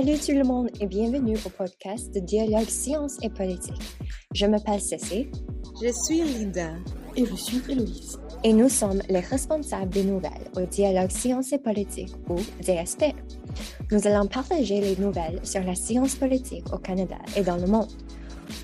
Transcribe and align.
Salut 0.00 0.18
tout 0.18 0.32
le 0.32 0.44
monde 0.44 0.70
et 0.80 0.86
bienvenue 0.86 1.36
au 1.44 1.50
podcast 1.50 2.14
de 2.14 2.20
Dialogue 2.20 2.70
Sciences 2.70 3.18
et 3.22 3.28
Politique. 3.28 3.82
Je 4.32 4.46
m'appelle 4.46 4.80
Cécile. 4.80 5.30
Je 5.82 5.92
suis 5.92 6.22
Linda. 6.22 6.70
Et 7.16 7.26
je 7.26 7.34
suis 7.34 7.60
Héloïse. 7.68 8.18
Et 8.42 8.54
nous 8.54 8.70
sommes 8.70 9.02
les 9.10 9.20
responsables 9.20 9.90
des 9.90 10.04
nouvelles 10.04 10.48
au 10.56 10.62
Dialogue 10.62 11.10
Sciences 11.10 11.52
et 11.52 11.58
Politique 11.58 12.14
ou 12.30 12.36
DSP. 12.62 13.14
Nous 13.92 14.06
allons 14.06 14.26
partager 14.26 14.80
les 14.80 14.96
nouvelles 14.96 15.38
sur 15.42 15.62
la 15.62 15.74
science 15.74 16.14
politique 16.14 16.72
au 16.72 16.78
Canada 16.78 17.16
et 17.36 17.42
dans 17.42 17.58
le 17.58 17.66
monde. 17.66 17.92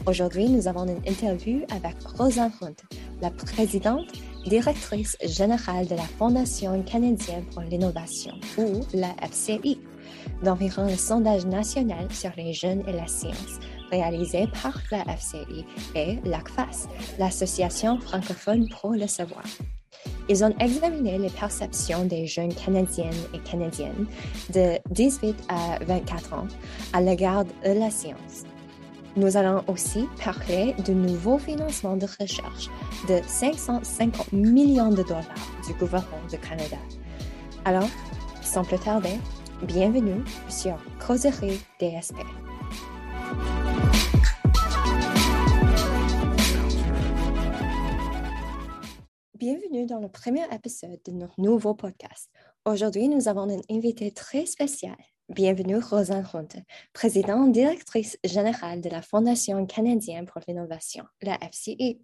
Aujourd'hui, 0.06 0.48
nous 0.48 0.68
avons 0.68 0.86
une 0.86 1.06
interview 1.06 1.60
avec 1.68 1.96
Rosa 2.16 2.50
Hunt, 2.62 2.76
la 3.20 3.30
présidente 3.30 4.10
directrice 4.46 5.18
générale 5.22 5.86
de 5.86 5.96
la 5.96 6.02
Fondation 6.18 6.82
canadienne 6.84 7.44
pour 7.52 7.60
l'innovation, 7.62 8.32
ou 8.56 8.80
la 8.94 9.14
FCI, 9.30 9.78
d'environ 10.42 10.86
le 10.86 10.96
sondage 10.96 11.46
national 11.46 12.10
sur 12.10 12.30
les 12.36 12.52
jeunes 12.52 12.82
et 12.86 12.92
la 12.92 13.06
science, 13.06 13.60
réalisé 13.90 14.46
par 14.62 14.78
la 14.90 15.04
FCI 15.16 15.64
et 15.94 16.18
l'ACFAS, 16.24 16.88
l'Association 17.18 18.00
francophone 18.00 18.68
pour 18.68 18.92
le 18.92 19.06
savoir. 19.06 19.44
Ils 20.28 20.44
ont 20.44 20.54
examiné 20.58 21.18
les 21.18 21.30
perceptions 21.30 22.04
des 22.04 22.26
jeunes 22.26 22.52
Canadiennes 22.52 23.12
et 23.32 23.38
Canadiennes 23.38 24.06
de 24.52 24.78
18 24.90 25.36
à 25.48 25.78
24 25.84 26.34
ans 26.34 26.48
à 26.92 27.00
l'égard 27.00 27.44
de 27.44 27.78
la 27.78 27.90
science. 27.90 28.44
Nous 29.16 29.36
allons 29.36 29.64
aussi 29.66 30.06
parler 30.22 30.74
du 30.84 30.92
nouveau 30.92 31.38
financement 31.38 31.96
de 31.96 32.06
recherche 32.20 32.68
de 33.08 33.20
550 33.26 34.32
millions 34.32 34.90
de 34.90 35.02
dollars 35.02 35.24
du 35.66 35.72
gouvernement 35.74 36.26
du 36.28 36.38
Canada. 36.38 36.76
Alors, 37.64 37.88
sans 38.42 38.62
plus 38.62 38.78
tarder, 38.78 39.18
bienvenue 39.62 40.22
sur 40.48 40.78
Causerie 41.04 41.60
DSP. 41.80 42.16
Bienvenue 49.34 49.86
dans 49.86 50.00
le 50.00 50.08
premier 50.08 50.44
épisode 50.52 51.00
de 51.06 51.12
notre 51.12 51.40
nouveau 51.40 51.74
podcast. 51.74 52.30
Aujourd'hui, 52.64 53.08
nous 53.08 53.28
avons 53.28 53.48
un 53.50 53.60
invité 53.70 54.10
très 54.12 54.46
spécial, 54.46 54.96
Bienvenue, 55.28 55.78
Rosanne 55.78 56.24
Hunt, 56.34 56.62
présidente 56.92 57.50
directrice 57.50 58.16
générale 58.22 58.80
de 58.80 58.88
la 58.88 59.02
Fondation 59.02 59.66
canadienne 59.66 60.24
pour 60.24 60.40
l'innovation, 60.46 61.04
la 61.20 61.36
FCI. 61.38 62.00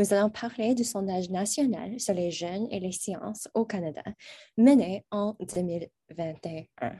Nous 0.00 0.14
allons 0.14 0.30
parler 0.30 0.74
du 0.74 0.82
sondage 0.82 1.28
national 1.28 2.00
sur 2.00 2.14
les 2.14 2.30
jeunes 2.30 2.66
et 2.70 2.80
les 2.80 2.90
sciences 2.90 3.48
au 3.52 3.66
Canada, 3.66 4.00
mené 4.56 5.04
en 5.10 5.36
2021. 5.40 6.92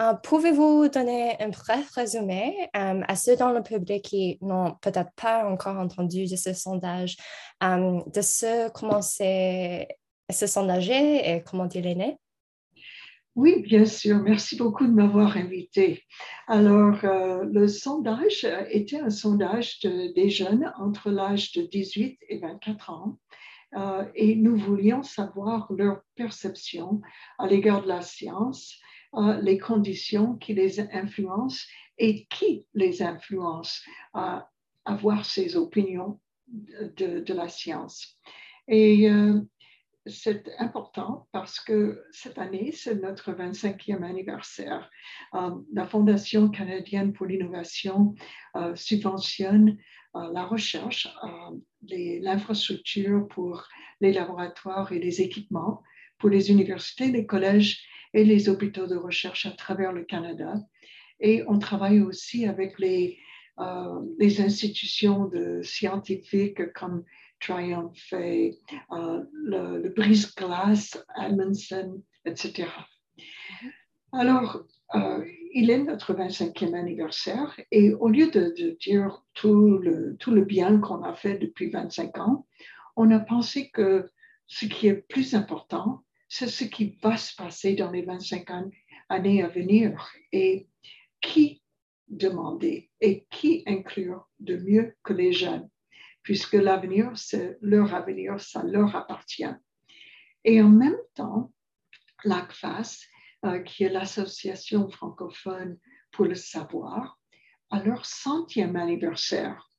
Euh, 0.00 0.14
pouvez-vous 0.22 0.88
donner 0.88 1.36
un 1.42 1.50
bref 1.50 1.90
résumé 1.90 2.70
euh, 2.74 3.02
à 3.06 3.16
ceux 3.16 3.36
dans 3.36 3.52
le 3.52 3.62
public 3.62 4.02
qui 4.02 4.38
n'ont 4.40 4.74
peut-être 4.80 5.10
pas 5.14 5.46
encore 5.46 5.76
entendu 5.76 6.24
de 6.24 6.36
ce 6.36 6.54
sondage, 6.54 7.18
euh, 7.62 8.00
de 8.14 8.22
ce 8.22 8.70
comment 8.70 9.02
c'est 9.02 9.86
ce 10.32 10.46
sondage 10.46 10.88
et 10.88 11.42
comment 11.44 11.68
il 11.68 11.86
est 11.86 11.96
né? 11.96 12.18
Oui, 13.38 13.62
bien 13.62 13.84
sûr. 13.84 14.18
Merci 14.18 14.56
beaucoup 14.56 14.84
de 14.84 14.90
m'avoir 14.90 15.36
invité. 15.36 16.02
Alors, 16.48 17.04
euh, 17.04 17.44
le 17.44 17.68
sondage 17.68 18.44
était 18.68 18.98
un 18.98 19.10
sondage 19.10 19.78
des 19.78 20.28
jeunes 20.28 20.72
entre 20.76 21.12
l'âge 21.12 21.52
de 21.52 21.62
18 21.62 22.18
et 22.28 22.38
24 22.40 22.90
ans. 22.90 23.20
Euh, 23.76 24.04
et 24.16 24.34
nous 24.34 24.56
voulions 24.56 25.04
savoir 25.04 25.72
leur 25.72 26.00
perception 26.16 27.00
à 27.38 27.46
l'égard 27.46 27.82
de 27.82 27.86
la 27.86 28.00
science, 28.00 28.74
euh, 29.14 29.40
les 29.40 29.58
conditions 29.58 30.34
qui 30.34 30.52
les 30.52 30.80
influencent 30.80 31.64
et 31.96 32.26
qui 32.26 32.66
les 32.74 33.02
influence 33.02 33.84
à 34.14 34.50
avoir 34.84 35.24
ces 35.24 35.54
opinions 35.54 36.18
de, 36.48 37.32
la 37.32 37.48
science. 37.48 38.18
C'est 40.08 40.50
important 40.58 41.28
parce 41.32 41.60
que 41.60 42.02
cette 42.12 42.38
année, 42.38 42.72
c'est 42.72 42.96
notre 42.96 43.32
25e 43.32 44.02
anniversaire. 44.02 44.90
Euh, 45.34 45.50
la 45.72 45.86
Fondation 45.86 46.48
canadienne 46.48 47.12
pour 47.12 47.26
l'innovation 47.26 48.14
euh, 48.56 48.74
subventionne 48.74 49.78
euh, 50.16 50.32
la 50.32 50.44
recherche, 50.44 51.08
l'infrastructure 51.82 53.28
pour 53.28 53.66
les 54.00 54.12
laboratoires 54.12 54.92
et 54.92 54.98
les 54.98 55.20
équipements 55.20 55.82
pour 56.18 56.30
les 56.30 56.50
universités, 56.50 57.12
les 57.12 57.26
collèges 57.26 57.84
et 58.14 58.24
les 58.24 58.48
hôpitaux 58.48 58.86
de 58.86 58.96
recherche 58.96 59.46
à 59.46 59.52
travers 59.52 59.92
le 59.92 60.04
Canada. 60.04 60.54
Et 61.20 61.44
on 61.46 61.58
travaille 61.58 62.00
aussi 62.00 62.46
avec 62.46 62.78
les, 62.78 63.18
institutions 64.40 65.28
scientifiques 65.62 66.72
comme 66.74 67.02
Triumph 67.40 68.12
et 68.12 68.58
euh, 68.92 69.24
le, 69.32 69.88
brise-glace, 69.90 71.02
Amundsen, 71.14 72.02
etc. 72.24 72.68
Alors, 74.12 74.64
euh, 74.94 75.24
il 75.52 75.70
est 75.70 75.82
notre 75.82 76.14
25e 76.14 76.74
anniversaire 76.74 77.58
et 77.70 77.92
au 77.92 78.08
lieu 78.08 78.30
de, 78.30 78.76
dire 78.80 79.22
tout 79.34 79.78
le, 79.78 80.16
tout 80.18 80.30
le 80.30 80.44
bien 80.44 80.80
qu'on 80.80 81.02
a 81.02 81.14
fait 81.14 81.38
depuis 81.38 81.70
25 81.70 82.18
ans, 82.18 82.46
on 82.96 83.10
a 83.10 83.20
pensé 83.20 83.70
que 83.70 84.10
ce 84.46 84.66
qui 84.66 84.88
est 84.88 85.06
plus 85.08 85.34
important, 85.34 86.04
c'est 86.28 86.48
ce 86.48 86.64
qui 86.64 86.98
va 87.02 87.16
se 87.16 87.34
passer 87.36 87.74
dans 87.74 87.90
les 87.90 88.02
25 88.02 88.46
années 89.08 89.42
à 89.42 89.48
venir 89.48 90.10
et 90.32 90.68
qui 91.20 91.62
demander 92.08 92.90
et 93.00 93.26
qui 93.30 93.62
inclure 93.66 94.28
de 94.40 94.56
mieux 94.56 94.96
que 95.02 95.12
les 95.12 95.32
jeunes? 95.32 95.68
Puisque 96.28 96.52
l'avenir, 96.52 97.10
c'est 97.14 97.56
leur 97.62 97.94
avenir, 97.94 98.38
ça 98.38 98.62
leur 98.62 98.94
appartient. 98.94 99.48
Et 100.44 100.60
en 100.60 100.68
même 100.68 100.98
temps, 101.14 101.54
l'ACFAS, 102.22 102.98
euh, 103.46 103.60
qui 103.60 103.84
est 103.84 103.88
l'Association 103.88 104.90
francophone 104.90 105.78
pour 106.12 106.26
le 106.26 106.34
savoir, 106.34 107.18
a 107.70 107.82
leur 107.82 108.04
centième 108.04 108.76
anniversaire. 108.76 109.70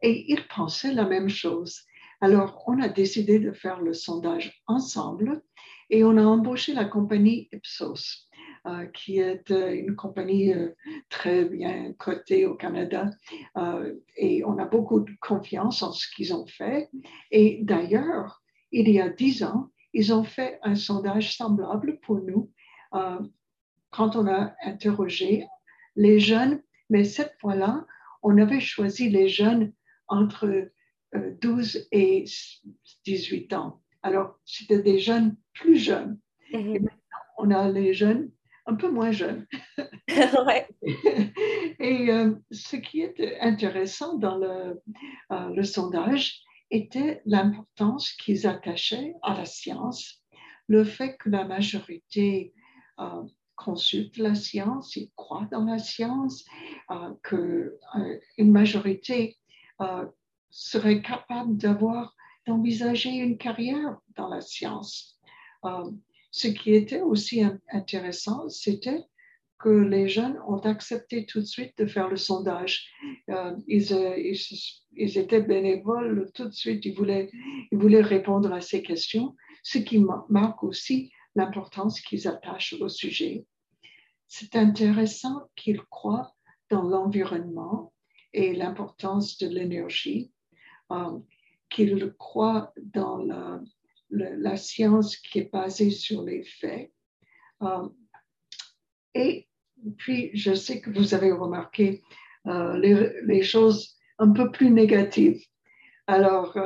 Et 0.00 0.32
ils 0.32 0.48
pensaient 0.48 0.94
la 0.94 1.04
même 1.04 1.28
chose. 1.28 1.82
Alors, 2.22 2.64
on 2.66 2.80
a 2.80 2.88
décidé 2.88 3.38
de 3.38 3.52
faire 3.52 3.82
le 3.82 3.92
sondage 3.92 4.62
ensemble 4.66 5.42
et 5.90 6.04
on 6.04 6.16
a 6.16 6.24
embauché 6.24 6.72
la 6.72 6.86
compagnie 6.86 7.50
Ipsos 7.52 8.27
qui 8.92 9.18
est 9.18 9.50
euh, 9.50 9.74
une 9.74 9.96
compagnie 9.96 10.52
euh, 10.52 10.74
très 11.08 11.44
bien 11.44 11.92
cotée 11.94 12.46
au 12.46 12.54
Canada. 12.54 13.10
et 14.16 14.44
on 14.44 14.58
a 14.58 14.64
beaucoup 14.64 15.00
de 15.00 15.12
confiance 15.20 15.82
en 15.82 15.92
ce 15.92 16.06
qu'ils 16.14 16.34
ont 16.34 16.46
fait. 16.46 16.88
Et 17.30 17.60
d'ailleurs, 17.62 18.42
il 18.72 18.88
y 18.90 19.00
a 19.00 19.08
dix 19.08 19.42
ans, 19.42 19.70
ils 19.92 20.12
ont 20.12 20.24
fait 20.24 20.58
un 20.62 20.74
sondage 20.74 21.36
semblable 21.36 21.98
pour 22.00 22.20
nous 22.20 22.50
quand 23.90 24.16
on 24.16 24.26
a 24.26 24.54
interrogé 24.62 25.46
les 25.96 26.20
jeunes, 26.20 26.62
mais 26.90 27.04
cette 27.04 27.34
fois-là, 27.40 27.86
on 28.22 28.38
avait 28.38 28.60
choisi 28.60 29.08
les 29.08 29.28
jeunes 29.28 29.72
entre 30.06 30.70
12 31.14 31.88
et 31.92 32.24
18 33.04 33.52
ans. 33.54 33.82
Alors, 34.02 34.38
c'était 34.44 34.82
des 34.82 34.98
jeunes 34.98 35.36
plus 35.54 35.76
jeunes. 35.76 36.18
Mm-hmm. 36.52 36.76
Et 36.76 36.80
maintenant, 36.80 37.22
on 37.38 37.50
a 37.50 37.68
les 37.70 37.94
jeunes 37.94 38.30
un 38.68 38.74
peu 38.74 38.90
moins 38.90 39.10
jeunes. 39.10 39.46
Et 41.80 42.10
euh, 42.10 42.34
ce 42.50 42.76
qui 42.76 43.00
est 43.00 43.40
intéressant 43.40 44.18
dans 44.18 44.36
le, 44.36 44.80
euh, 45.32 45.48
le 45.54 45.64
sondage 45.64 46.42
était 46.70 47.22
l'importance 47.24 48.12
qu'ils 48.12 48.46
attachaient 48.46 49.14
à 49.22 49.34
la 49.34 49.46
science, 49.46 50.22
le 50.66 50.84
fait 50.84 51.16
que 51.16 51.30
la 51.30 51.44
majorité 51.44 52.52
euh, 53.00 53.22
consulte 53.56 54.18
la 54.18 54.34
science, 54.34 54.94
ils 54.96 55.10
croient 55.16 55.48
dans 55.50 55.64
la 55.64 55.78
science, 55.78 56.44
qu'une 57.24 57.72
majorité 58.38 59.36
serait 60.50 61.02
capable 61.02 61.56
d'avoir, 61.56 62.14
d'envisager 62.46 63.10
une 63.16 63.36
carrière 63.36 63.98
dans 64.14 64.28
la 64.28 64.40
science. 64.40 65.18
Ce 66.30 66.48
qui 66.48 66.74
était 66.74 67.00
aussi 67.00 67.42
intéressant, 67.70 68.48
c'était 68.48 69.04
que 69.58 69.68
les 69.68 70.08
jeunes 70.08 70.38
ont 70.46 70.60
accepté 70.60 71.26
tout 71.26 71.40
de 71.40 71.44
suite 71.44 71.76
de 71.78 71.86
faire 71.86 72.08
le 72.08 72.16
sondage. 72.16 72.86
Euh, 73.28 73.56
euh, 73.70 74.34
ils, 74.96 75.18
étaient 75.18 75.42
bénévoles 75.42 76.30
tout 76.32 76.44
de 76.44 76.54
suite, 76.54 76.84
ils 76.84 76.94
voulaient, 76.94 77.30
ils 77.72 77.78
voulaient 77.78 78.02
répondre 78.02 78.52
à 78.52 78.60
ces 78.60 78.82
questions, 78.82 79.34
ce 79.62 79.78
qui 79.78 80.04
marque 80.28 80.62
aussi 80.62 81.10
l'importance 81.34 82.00
qu'ils 82.00 82.28
attachent 82.28 82.74
au 82.80 82.88
sujet. 82.88 83.46
C'est 84.28 84.54
intéressant 84.54 85.48
qu'ils 85.56 85.82
croient 85.90 86.34
dans 86.70 86.82
l'environnement 86.82 87.92
et 88.32 88.54
l'importance 88.54 89.38
de 89.38 89.48
l'énergie, 89.48 90.30
euh, 90.92 91.18
qu'ils 91.68 92.12
croient 92.18 92.72
dans 92.76 93.16
la, 93.16 93.60
la 94.10 94.56
science 94.56 95.16
qui 95.16 95.40
est 95.40 95.52
basée 95.52 95.90
sur 95.90 96.22
les 96.22 96.44
faits. 96.44 96.92
Euh, 97.62 97.88
et 99.14 99.48
puis, 99.96 100.30
je 100.34 100.54
sais 100.54 100.80
que 100.80 100.90
vous 100.90 101.14
avez 101.14 101.32
remarqué 101.32 102.02
les, 102.44 103.12
les, 103.24 103.42
choses 103.42 103.96
un 104.18 104.32
peu 104.32 104.50
plus 104.50 104.70
négatives. 104.70 105.44
Alors, 106.06 106.56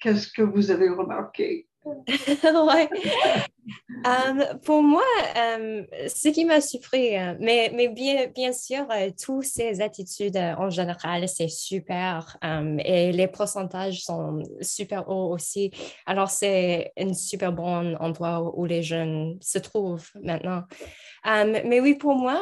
qu'est-ce 0.00 0.28
que 0.32 0.42
vous 0.42 0.70
avez 0.70 0.88
remarqué? 0.88 1.68
Ouais. 1.84 2.88
Um, 4.04 4.58
pour 4.64 4.82
moi, 4.82 5.02
um, 5.34 5.86
ce 6.08 6.28
qui 6.28 6.44
m'a 6.44 6.60
surpris, 6.60 7.16
euh, 7.16 7.34
mais, 7.40 7.88
bien, 7.88 8.52
sûr, 8.52 8.86
euh, 8.90 9.10
toutes 9.20 9.44
ces 9.44 9.80
attitudes 9.80 10.36
euh, 10.36 10.54
en 10.56 10.70
général, 10.70 11.28
c'est 11.28 11.48
super 11.48 12.36
et 12.84 13.12
les 13.12 13.28
pourcentages 13.28 14.02
sont 14.02 14.42
super 14.60 15.08
hauts 15.08 15.32
aussi. 15.32 15.70
Alors, 16.06 16.30
c'est 16.30 16.92
un 16.98 17.12
super 17.14 17.52
bon 17.52 17.96
endroit 17.96 18.52
où 18.56 18.64
les 18.64 18.82
jeunes 18.82 19.38
se 19.40 19.58
trouvent 19.58 20.08
maintenant. 20.22 20.62
mais 21.24 21.80
oui, 21.80 21.94
pour 21.94 22.14
moi, 22.14 22.40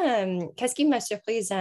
qu'est-ce 0.56 0.74
qui 0.74 0.84
m'a 0.84 1.00
surprise 1.00 1.52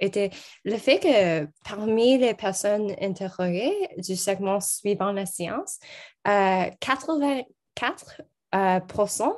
était 0.00 0.30
le 0.64 0.76
fait 0.76 0.98
que 0.98 1.48
parmi 1.68 2.18
les 2.18 2.34
personnes 2.34 2.94
interrogées 3.00 3.74
du 3.96 4.16
segment 4.16 4.60
suivant 4.60 5.12
la 5.12 5.26
science, 5.26 5.78
84 6.24 8.22
euh, 8.54 8.80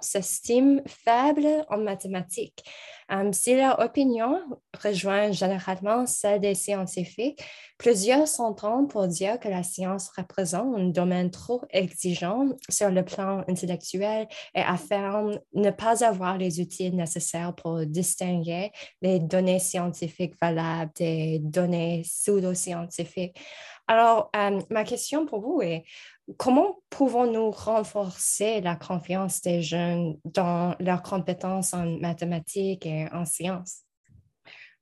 s'estiment 0.01 0.81
faibles 0.87 1.65
en 1.69 1.79
mathématiques. 1.79 2.65
Si 3.33 3.57
leur 3.57 3.81
opinion 3.81 4.41
rejoint 4.85 5.33
généralement 5.33 6.07
celle 6.07 6.41
des 6.41 6.55
scientifiques, 6.55 7.43
plusieurs 7.77 8.29
s'entendent 8.29 8.89
pour 8.89 9.09
dire 9.09 9.41
que 9.41 9.49
la 9.49 9.65
science 9.65 10.11
représente 10.17 10.79
un 10.79 10.91
domaine 10.91 11.33
trop 11.33 11.63
exigeant 11.71 12.51
sur 12.69 12.89
le 12.91 13.05
plan 13.05 13.43
intellectuel 13.49 14.29
et 14.55 14.61
affirment 14.61 15.41
ne 15.55 15.71
pas 15.71 16.05
avoir 16.05 16.39
les 16.39 16.61
outils 16.61 16.93
nécessaires 16.93 17.55
pour 17.55 17.85
distinguer 17.85 18.71
les 19.03 19.19
données 19.19 19.59
scientifiques 19.59 20.35
valables 20.41 20.93
des 20.95 21.41
données 21.41 22.03
pseudo-scientifiques. 22.05 23.37
Alors, 23.89 24.31
ma 24.71 24.85
question 24.85 25.27
pour 25.27 25.41
vous 25.41 25.63
est, 25.63 25.85
comment 26.37 26.79
pouvons-nous 26.91 27.51
renforcer 27.51 28.61
la 28.61 28.77
confiance 28.77 29.41
des 29.41 29.63
jeunes 29.63 30.17
dans 30.25 30.77
leurs 30.79 31.03
compétences 31.03 31.75
en 31.75 31.99
mathématiques 31.99 32.87
et 32.87 33.00
en 33.13 33.25
sciences? 33.25 33.83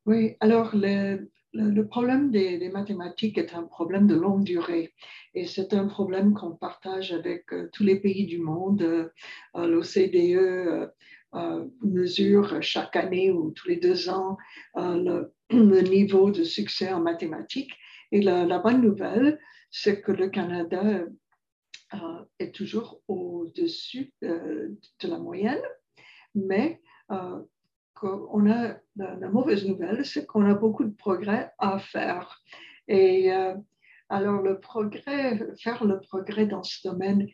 Oui, 0.06 0.36
alors 0.40 0.74
le, 0.74 1.82
problème 1.82 2.30
des, 2.30 2.70
mathématiques 2.70 3.38
est 3.38 3.54
un 3.54 3.64
problème 3.64 4.06
de 4.06 4.14
longue 4.14 4.44
durée 4.44 4.94
et 5.34 5.46
c'est 5.46 5.74
un 5.74 5.86
problème 5.86 6.34
qu'on 6.34 6.56
partage 6.56 7.12
avec 7.12 7.52
euh, 7.52 7.68
tous 7.72 7.84
les 7.84 8.00
pays 8.00 8.26
du 8.26 8.38
monde. 8.38 8.82
Euh, 8.82 9.08
L'OCDE 9.54 10.90
mesure 11.82 12.62
chaque 12.62 12.96
année 12.96 13.30
ou 13.30 13.50
tous 13.50 13.68
les 13.68 13.76
deux 13.76 14.08
ans 14.08 14.38
le, 14.76 15.30
niveau 15.50 16.30
de 16.30 16.42
succès 16.42 16.92
en 16.92 17.00
mathématiques 17.00 17.74
et 18.12 18.22
la, 18.22 18.58
bonne 18.58 18.80
nouvelle, 18.80 19.38
c'est 19.70 20.00
que 20.00 20.12
le 20.12 20.28
Canada 20.28 21.04
euh, 21.94 22.24
est 22.38 22.54
toujours 22.54 23.02
au-dessus 23.08 24.12
euh, 24.24 24.68
de 25.00 25.08
la 25.08 25.18
moyenne, 25.18 25.62
mais 26.34 26.80
euh, 28.04 28.26
on 28.30 28.50
a, 28.50 28.76
la, 28.96 29.28
mauvaise 29.28 29.66
nouvelle, 29.66 30.04
c'est 30.04 30.26
qu'on 30.26 30.44
a 30.44 30.54
beaucoup 30.54 30.84
de 30.84 30.94
progrès 30.94 31.52
à 31.58 31.78
faire. 31.78 32.42
Et 32.88 33.30
alors, 34.08 34.40
le 34.40 34.58
progrès, 34.60 35.38
faire 35.58 35.84
le 35.84 36.00
progrès 36.00 36.46
dans 36.46 36.62
ce 36.62 36.88
domaine 36.88 37.28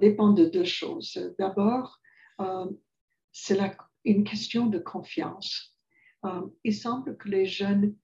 dépend 0.00 0.32
de 0.32 0.44
deux 0.44 0.64
choses. 0.64 1.34
D'abord, 1.40 1.98
c'est 3.32 3.58
une 4.04 4.22
question 4.22 4.66
de 4.66 4.78
confiance. 4.78 5.76
il 6.62 6.74
semble 6.74 7.16
que 7.16 7.28
les 7.28 7.46
jeunes 7.46 7.96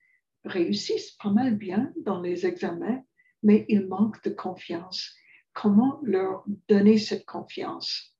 réussissent 0.44 1.12
pas 1.12 1.30
mal 1.30 1.56
bien 1.56 1.92
dans 2.04 2.20
les 2.20 2.46
examens, 2.46 3.02
mais 3.44 3.64
ils 3.68 3.86
manquent 3.86 4.24
de 4.24 4.30
confiance. 4.30 5.14
Comment 5.52 6.00
leur 6.02 6.44
donner 6.68 6.98
cette 6.98 7.26
confiance? 7.26 8.16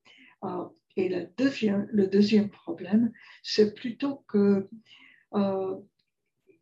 Et 0.98 1.08
le 1.08 2.08
deuxième 2.08 2.50
problème, 2.50 3.12
c'est 3.44 3.72
plutôt 3.72 4.24
que 4.26 4.68
euh, 5.32 5.76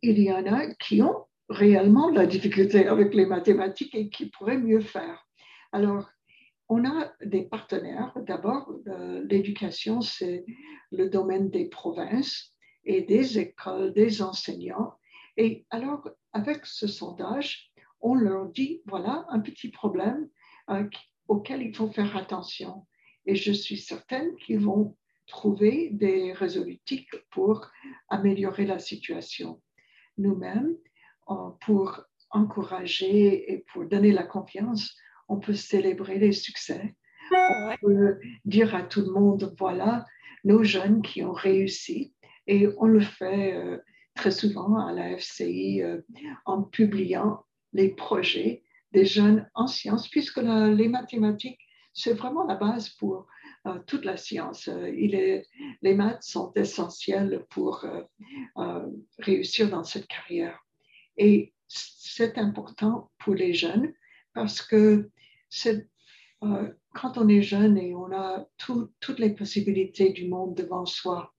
il 0.03 0.19
y 0.19 0.31
en 0.31 0.45
a 0.45 0.67
qui 0.75 1.01
ont 1.01 1.25
réellement 1.49 2.11
la 2.11 2.27
difficulté 2.27 2.85
avec 2.85 3.15
les 3.15 3.25
mathématiques 3.25 3.95
et 3.95 4.09
qui 4.09 4.29
pourraient 4.29 4.59
mieux 4.59 4.81
faire. 4.81 5.27
Alors, 5.71 6.07
on 6.69 6.85
a 6.85 7.11
des 7.25 7.45
partenaires. 7.45 8.13
D'abord, 8.27 8.71
euh, 8.85 9.25
l'éducation, 9.27 10.01
c'est 10.01 10.45
le 10.91 11.09
domaine 11.09 11.49
des 11.49 11.65
provinces 11.65 12.53
et 12.85 13.01
des 13.01 13.39
écoles, 13.39 13.91
des 13.91 14.21
enseignants. 14.21 14.93
Et 15.35 15.65
alors, 15.71 16.07
avec 16.31 16.63
ce 16.67 16.85
sondage, 16.85 17.71
on 18.01 18.13
leur 18.13 18.49
dit, 18.49 18.83
voilà 18.85 19.25
un 19.29 19.39
petit 19.39 19.71
problème 19.71 20.29
euh, 20.69 20.87
auquel 21.27 21.63
il 21.63 21.75
faut 21.75 21.89
faire 21.89 22.15
attention. 22.15 22.85
Et 23.27 23.35
je 23.35 23.51
suis 23.51 23.77
certaine 23.77 24.35
qu'ils 24.37 24.61
vont 24.61 24.95
trouver 25.27 25.89
des 25.91 26.31
résolutifs 26.31 27.13
pour 27.29 27.69
améliorer 28.09 28.65
la 28.65 28.79
situation. 28.79 29.61
Nous-mêmes, 30.17 30.75
euh, 31.29 31.49
pour 31.61 32.01
encourager 32.29 33.51
et 33.51 33.65
pour 33.71 33.85
donner 33.85 34.11
la 34.11 34.23
confiance, 34.23 34.95
on 35.27 35.39
peut 35.39 35.53
célébrer 35.53 36.17
les 36.17 36.31
succès. 36.31 36.95
On 37.31 37.75
peut 37.81 38.19
dire 38.45 38.73
à 38.73 38.83
tout 38.83 39.01
le 39.01 39.11
monde, 39.11 39.53
voilà 39.59 40.05
nos 40.45 40.63
jeunes 40.63 41.01
qui 41.01 41.21
ont 41.23 41.33
réussi. 41.33 42.13
Et 42.47 42.69
on 42.77 42.85
le 42.85 43.01
fait 43.01 43.53
euh, 43.53 43.77
très 44.15 44.31
souvent 44.31 44.77
à 44.77 44.93
la 44.93 45.17
FCI 45.17 45.81
euh, 45.83 45.99
en 46.45 46.63
publiant 46.63 47.45
les 47.73 47.89
projets 47.89 48.63
des 48.93 49.03
jeunes 49.03 49.49
en 49.53 49.67
sciences, 49.67 50.07
puisque 50.07 50.37
les 50.37 50.87
mathématiques, 50.87 51.59
c'est 51.97 52.13
vraiment 52.13 52.45
la 52.45 52.55
base 52.55 52.89
pour 52.89 53.27
euh, 53.65 53.79
toute 53.87 54.05
la 54.05 54.17
science. 54.17 54.67
Euh, 54.67 54.91
les 55.81 55.95
maths 55.95 56.21
sont 56.23 56.53
essentielles 56.55 57.45
pour 57.49 57.85
réussir 59.17 59.69
dans 59.69 59.83
cette 59.83 60.07
carrière. 60.07 60.63
Et 61.17 61.53
c'est 61.67 62.37
important 62.37 63.11
pour 63.17 63.33
les 63.33 63.53
jeunes 63.53 63.91
parce 64.33 64.61
que 64.61 65.09
quand 66.93 67.17
on 67.17 67.27
est 67.27 67.41
jeune 67.41 67.77
et 67.77 67.95
on 67.95 68.11
a 68.11 68.45
toutes 68.57 69.19
les 69.19 69.31
possibilités 69.31 70.11
du 70.11 70.27
monde 70.27 70.55
devant 70.55 70.85
soi, 70.85 71.33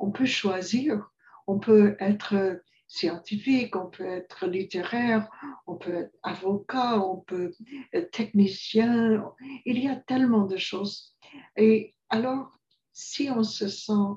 on 0.00 0.10
peut 0.10 0.26
choisir 0.26 1.10
on 1.50 1.58
peut 1.58 1.96
être 1.98 2.62
scientifique, 2.90 3.76
on 3.76 3.86
peut 3.86 4.04
être 4.04 4.48
littéraire, 4.48 5.30
on 5.68 5.76
peut 5.76 5.94
être 5.94 6.18
avocat, 6.24 7.00
on 7.00 7.18
peut 7.18 7.52
être 7.92 8.10
technicien. 8.10 9.24
Il 9.64 9.78
y 9.78 9.86
a 9.86 9.94
tellement 9.94 10.44
de 10.44 10.56
choses. 10.56 11.14
Et 11.56 11.94
alors, 12.08 12.50
si 12.92 13.30
on 13.30 13.44
se 13.44 13.68
sent 13.68 14.10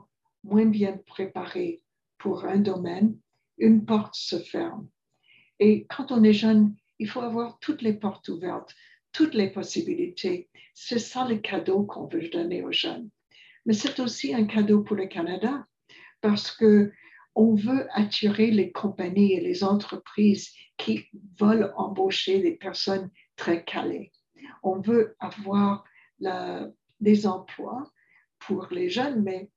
moins 0.43 0.65
bien 0.65 0.97
préparé 1.05 1.83
pour 2.17 2.45
un 2.45 2.57
domaine, 2.57 3.15
une 3.59 3.85
porte 3.85 4.15
se 4.15 4.39
ferme. 4.39 4.89
Et 5.59 5.85
quand 5.85 6.11
on 6.11 6.23
est 6.23 6.33
jeune, 6.33 6.75
il 6.97 7.07
faut 7.07 7.21
avoir 7.21 7.59
toutes 7.59 7.83
les 7.83 7.93
portes 7.93 8.27
ouvertes, 8.29 8.73
toutes 9.11 9.35
les 9.35 9.51
possibilités. 9.51 10.49
C'est 10.73 10.97
ça 10.97 11.27
le 11.27 11.37
cadeau 11.37 11.83
qu'on 11.83 12.07
veut 12.07 12.27
donner 12.29 12.63
aux 12.63 12.71
jeunes. 12.71 13.11
Mais 13.67 13.73
c'est 13.73 13.99
aussi 13.99 14.33
un 14.33 14.45
cadeau 14.45 14.81
pour 14.81 14.95
le 14.95 15.05
Canada 15.05 15.67
parce 16.21 16.49
que 16.49 16.91
on 17.35 17.55
veut 17.55 17.87
attirer 17.93 18.51
les 18.51 18.71
compagnies 18.71 19.33
et 19.33 19.41
les 19.41 19.63
entreprises 19.63 20.51
qui 20.77 21.05
veulent 21.39 21.73
embaucher 21.75 22.39
des 22.39 22.53
personnes 22.53 23.09
très 23.35 23.63
calées. 23.63 24.11
On 24.61 24.79
veut 24.79 25.15
avoir 25.19 25.83
des 26.99 27.27
emplois 27.27 27.91
pour 28.39 28.67
les 28.71 28.89
jeunes, 28.89 29.23
mais 29.23 29.49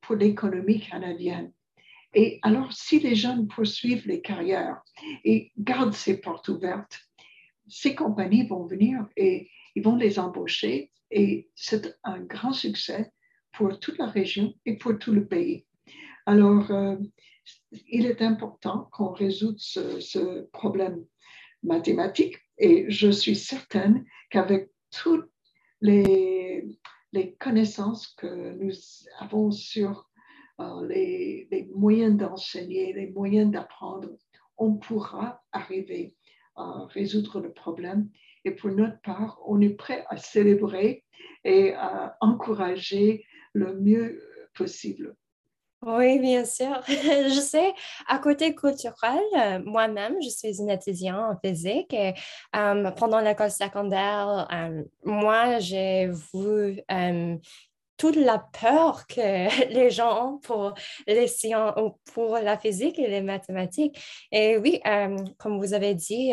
pour 0.00 0.16
l'économie 0.16 0.80
canadienne. 0.80 1.52
Et 2.14 2.40
alors, 2.42 2.72
si 2.72 2.98
les 2.98 3.14
jeunes 3.14 3.46
poursuivent 3.46 4.06
les 4.08 4.20
carrières 4.20 4.82
et 5.24 5.52
gardent 5.58 5.94
ces 5.94 6.20
portes 6.20 6.48
ouvertes, 6.48 7.00
ces 7.68 7.94
compagnies 7.94 8.46
vont 8.46 8.66
venir 8.66 9.06
et 9.16 9.48
ils 9.76 9.82
vont 9.84 9.94
les 9.94 10.18
embaucher 10.18 10.90
et 11.10 11.48
c'est 11.54 11.96
un 12.02 12.18
grand 12.18 12.52
succès 12.52 13.12
pour 13.52 13.78
toute 13.78 13.98
la 13.98 14.06
région 14.06 14.54
et 14.66 14.76
pour 14.76 14.98
tout 14.98 15.12
le 15.12 15.26
pays. 15.26 15.66
Alors, 16.26 16.70
euh, 16.70 16.96
il 17.88 18.06
est 18.06 18.22
important 18.22 18.88
qu'on 18.92 19.10
résout 19.10 19.54
ce, 19.58 20.42
problème 20.52 21.04
mathématique 21.62 22.36
et 22.58 22.90
je 22.90 23.10
suis 23.10 23.36
certaine 23.36 24.04
qu'avec 24.30 24.70
toutes 24.90 25.30
les, 25.80 26.78
connaissances 27.38 28.08
que 28.08 28.52
nous 28.54 28.72
avons 29.18 29.50
sur 29.50 30.08
euh, 30.60 30.86
les, 30.86 31.68
moyens 31.74 32.16
d'enseigner, 32.16 32.92
les 32.92 33.10
moyens 33.10 33.50
d'apprendre, 33.50 34.10
on 34.56 34.74
pourra 34.74 35.42
arriver 35.52 36.14
à 36.56 36.86
résoudre 36.86 37.40
le 37.40 37.52
problème. 37.52 38.10
Et 38.44 38.50
pour 38.52 38.70
notre 38.70 39.00
part, 39.00 39.40
on 39.46 39.60
est 39.60 39.74
prêt 39.74 40.04
à 40.08 40.16
célébrer 40.16 41.04
et 41.44 41.72
à 41.74 42.16
encourager 42.20 43.24
le 43.54 43.80
mieux 43.80 44.22
possible 44.54 45.16
Oui, 45.82 46.18
bien 46.18 46.44
sûr. 46.44 46.82
Je 46.88 47.40
sais, 47.40 47.72
à 48.06 48.18
côté 48.18 48.54
culturel, 48.54 49.18
euh, 49.36 49.60
moi-même, 49.64 50.16
je 50.22 50.28
suis 50.28 50.58
une 50.60 50.68
étudiante 50.68 51.36
en 51.36 51.38
physique 51.42 51.94
euh, 52.54 52.90
pendant 52.92 53.20
l'école 53.20 53.50
secondaire, 53.50 54.46
euh, 54.52 54.82
moi, 55.04 55.58
j'ai 55.58 56.08
vu 56.34 56.82
toute 57.96 58.16
la 58.16 58.38
peur 58.60 59.06
que 59.06 59.68
les 59.72 59.90
gens 59.90 60.34
ont 60.34 60.38
pour 60.38 60.74
les 61.06 61.26
sciences, 61.28 61.74
pour 62.12 62.36
la 62.38 62.58
physique 62.58 62.98
et 62.98 63.08
les 63.08 63.22
mathématiques. 63.22 63.98
Et 64.32 64.58
oui, 64.58 64.80
comme 65.38 65.58
vous 65.58 65.72
avez 65.74 65.94
dit, 65.94 66.32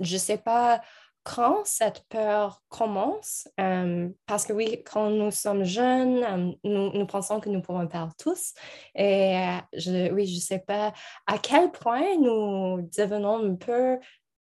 je 0.00 0.12
ne 0.14 0.18
sais 0.18 0.38
pas 0.38 0.80
quand 1.24 1.64
cette 1.64 2.04
peur 2.08 2.62
commence, 2.68 3.48
euh, 3.60 4.08
parce 4.26 4.44
que 4.44 4.52
oui, 4.52 4.82
quand 4.84 5.10
nous 5.10 5.30
sommes 5.30 5.64
jeunes, 5.64 6.24
euh, 6.24 6.52
nous, 6.64 7.06
pensons 7.06 7.40
que 7.40 7.48
nous 7.48 7.62
pouvons 7.62 7.86
perdre 7.86 8.12
tous. 8.18 8.54
Et 8.94 9.36
euh, 9.36 9.58
je, 9.72 10.12
oui, 10.12 10.26
je 10.26 10.36
ne 10.36 10.40
sais 10.40 10.58
pas 10.58 10.92
à 11.26 11.38
quel 11.38 11.70
point 11.70 12.16
nous 12.18 12.88
devenons 12.96 13.52
un 13.52 13.54
peu 13.54 13.98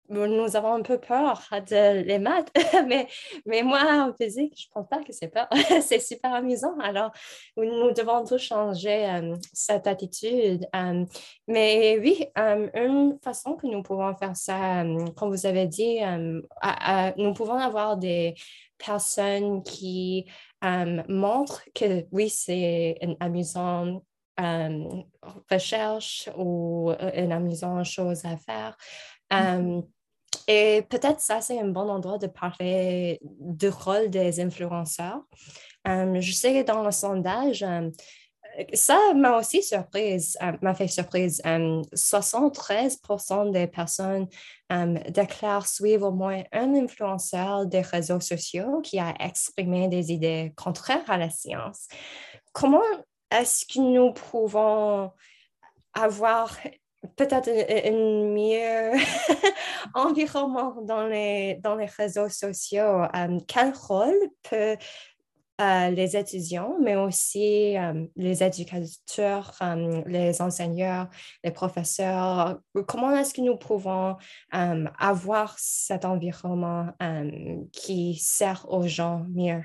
nous 0.09 0.55
avons 0.55 0.74
un 0.74 0.81
peu 0.81 1.00
peur 1.00 1.41
de 1.51 2.03
les 2.03 2.19
maths, 2.19 2.51
mais, 2.88 3.07
mais 3.45 3.63
moi, 3.63 3.81
en 4.07 4.13
physique, 4.13 4.53
je 4.57 4.67
ne 4.67 4.74
pense 4.74 4.89
pas 4.89 5.03
que 5.03 5.12
c'est 5.12 5.27
peur. 5.27 5.47
c'est 5.81 6.00
super 6.00 6.33
amusant. 6.33 6.77
Alors, 6.79 7.12
nous 7.57 7.91
devons 7.91 8.24
tous 8.24 8.38
changer 8.38 9.09
euh, 9.09 9.35
cette 9.53 9.88
attitude. 9.88 10.67
Euh, 10.75 11.05
mais 11.47 11.97
oui, 12.00 12.25
euh, 12.38 12.69
une 12.75 13.17
façon 13.24 13.55
que 13.55 13.67
nous 13.67 13.81
pouvons 13.81 14.15
faire 14.15 14.35
ça, 14.35 14.83
comme 15.15 15.29
vous 15.29 15.45
avez 15.45 15.67
dit, 15.67 16.00
nous 17.17 17.33
pouvons 17.33 17.57
avoir 17.57 17.97
des 17.97 18.35
personnes 18.77 19.63
qui 19.63 20.25
montrent 21.07 21.63
que 21.74 22.05
oui, 22.12 22.29
c'est 22.29 22.97
une 23.01 23.15
amusante 23.19 24.03
recherche 25.50 26.29
ou 26.38 26.91
une 27.13 27.31
amusante 27.31 27.85
chose 27.85 28.25
à 28.25 28.38
faire. 28.38 28.77
Mm-hmm. 29.31 29.83
Et 30.48 30.84
peut-être 30.89 31.20
ça, 31.20 31.42
c'est 31.42 31.60
un 31.60 31.68
bon 31.68 31.89
endroit 31.89 32.18
de 32.18 32.27
parler 32.27 33.20
du 33.22 33.70
rôle 33.70 34.10
des 34.10 34.39
influenceurs. 34.39 35.22
Euh, 35.88 36.20
je 36.20 36.32
sais 36.32 36.54
que 36.54 36.65
dans 36.65 36.84
le 36.84 36.92
sondage, 36.92 37.63
euh, 37.63 37.89
ça 38.74 38.98
m'a 39.13 39.38
aussi 39.38 39.62
surprise, 39.62 40.38
euh, 40.42 40.54
m'a 40.62 40.74
fait 40.74 40.88
surprise. 40.88 41.42
73% 41.44 43.51
des 43.51 43.68
personnes 43.68 44.27
déclarent 45.10 45.68
suivre 45.68 46.08
au 46.08 46.12
moins 46.12 46.44
un 46.51 46.74
influenceur 46.74 47.65
des 47.65 47.82
réseaux 47.82 48.22
sociaux 48.22 48.82
qui 48.82 49.00
a 49.00 49.13
exprimé 49.20 49.89
des 49.89 50.12
idées 50.12 50.54
contraires 50.56 51.10
à 51.10 51.18
la 51.18 51.30
science. 51.30 51.88
Comment 52.54 52.82
est-ce 53.30 53.65
que 53.65 53.80
nous 53.80 54.13
pouvons 54.13 55.12
avoir 55.94 56.58
peut-être 57.15 57.50
un 57.50 58.33
mieux 58.33 58.91
environnement 59.93 60.75
dans 60.81 61.07
les, 61.07 61.55
dans 61.55 61.75
les 61.75 61.85
réseaux 61.85 62.29
sociaux. 62.29 63.03
Euh, 63.15 63.39
quel 63.47 63.74
rôle 63.74 64.15
peut 64.43 64.77
euh, 65.62 65.89
les 65.89 66.17
étudiants, 66.17 66.75
mais 66.81 66.95
aussi 66.95 67.77
euh, 67.77 68.05
les 68.15 68.43
éducateurs, 68.43 69.57
les 70.05 70.41
enseignants, 70.41 71.07
les 71.43 71.51
professeurs, 71.51 72.59
comment 72.88 73.15
est-ce 73.15 73.33
que 73.33 73.41
nous 73.41 73.57
pouvons 73.57 74.17
avoir 74.51 75.55
cet 75.57 76.03
environnement 76.03 76.89
qui 77.71 78.15
sert 78.15 78.65
aux 78.69 78.85
gens 78.85 79.25
mieux? 79.29 79.63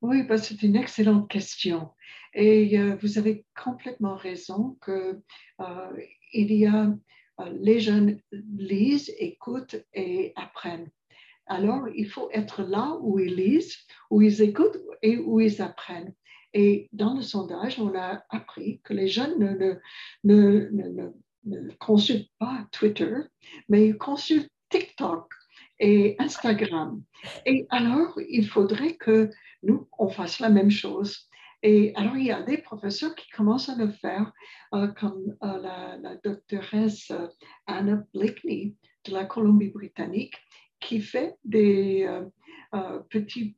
Oui, 0.00 0.22
bah, 0.24 0.36
c'est 0.36 0.62
une 0.62 0.76
excellente 0.76 1.30
question. 1.30 1.88
Et 2.34 2.78
euh, 2.78 2.96
vous 3.00 3.18
avez 3.18 3.44
complètement 3.56 4.16
raison 4.16 4.76
que 4.80 5.20
euh, 5.60 6.00
y 6.32 6.66
a 6.66 6.92
euh, 7.40 7.50
les 7.60 7.80
jeunes 7.80 8.20
lisent, 8.56 9.12
écoutent 9.18 9.76
et 9.92 10.32
apprennent. 10.36 10.90
Alors, 11.46 11.88
il 11.94 12.08
faut 12.08 12.30
être 12.32 12.62
là 12.62 12.96
où 13.00 13.18
ils 13.18 13.36
lisent, 13.36 13.76
où 14.10 14.22
ils 14.22 14.42
écoutent 14.42 14.78
et 15.02 15.18
où 15.18 15.40
ils 15.40 15.60
apprennent. 15.60 16.14
Et 16.54 16.88
dans 16.92 17.14
le 17.14 17.22
sondage, 17.22 17.78
on 17.78 17.94
a 17.94 18.24
appris 18.30 18.80
que 18.82 18.94
les 18.94 19.08
jeunes 19.08 19.38
ne, 19.38 19.74
ne, 20.24 20.68
ne, 20.70 21.10
ne 21.44 21.70
consultent 21.74 22.30
pas 22.38 22.66
Twitter, 22.72 23.14
mais 23.68 23.88
ils 23.88 23.98
consultent 23.98 24.50
TikTok 24.70 25.32
et 25.78 26.16
Instagram. 26.18 27.02
Et 27.44 27.66
alors, 27.70 28.18
il 28.28 28.48
faudrait 28.48 28.96
que 28.96 29.30
nous, 29.62 29.88
on 29.98 30.08
fasse 30.08 30.40
la 30.40 30.48
même 30.48 30.70
chose. 30.70 31.28
Et 31.66 31.94
alors, 31.94 32.18
il 32.18 32.26
y 32.26 32.30
a 32.30 32.42
des 32.42 32.58
professeurs 32.58 33.14
qui 33.14 33.26
commencent 33.30 33.70
à 33.70 33.74
le 33.74 33.90
faire, 33.90 34.30
euh, 34.74 34.88
comme 34.88 35.34
euh, 35.42 35.58
la, 35.62 35.96
la, 35.96 36.16
doctoresse 36.16 37.10
euh, 37.10 37.26
Anna 37.66 38.04
Blakeney 38.12 38.74
de 39.06 39.12
la 39.12 39.24
Colombie-Britannique, 39.24 40.36
qui 40.78 41.00
fait 41.00 41.36
des 41.44 42.06
petits, 43.08 43.56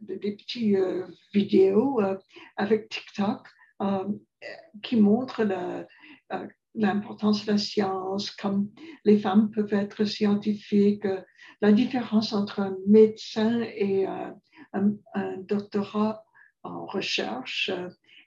des 0.00 0.16
petits 0.16 0.76
vidéos 1.32 2.00
avec 2.56 2.88
TikTok 2.88 3.46
qui 4.82 4.96
montrent 4.96 5.46
l'importance 6.74 7.46
de 7.46 7.52
la 7.52 7.58
science, 7.58 8.32
comme 8.32 8.70
les 9.04 9.18
femmes 9.18 9.50
peuvent 9.52 9.74
être 9.74 10.04
scientifiques, 10.04 11.06
la 11.60 11.70
différence 11.70 12.32
entre 12.32 12.58
un 12.60 12.76
médecin 12.88 13.60
et 13.60 14.06
un, 14.06 14.34
un 15.14 15.36
doctorat 15.38 16.23
en 16.64 16.86
recherche. 16.86 17.70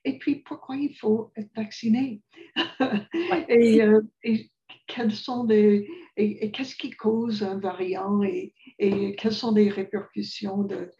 Et 0.05 0.17
puis, 0.17 0.35
pourquoi 0.35 0.77
il 0.77 0.95
faut 0.95 1.31
être 1.35 1.51
vacciné? 1.55 2.21
Euh, 3.49 4.01
et, 4.23 4.49
quels 4.87 5.11
sont 5.11 5.43
des, 5.45 5.89
et, 6.15 6.51
qu'est-ce 6.51 6.75
qui 6.75 6.91
cause 6.91 7.43
un 7.43 7.59
variant 7.59 8.21
et, 8.23 8.53
et, 8.79 9.15
quelles 9.15 9.33
sont 9.33 9.53
les 9.53 9.69
répercussions 9.69 10.63
de, 10.63 10.91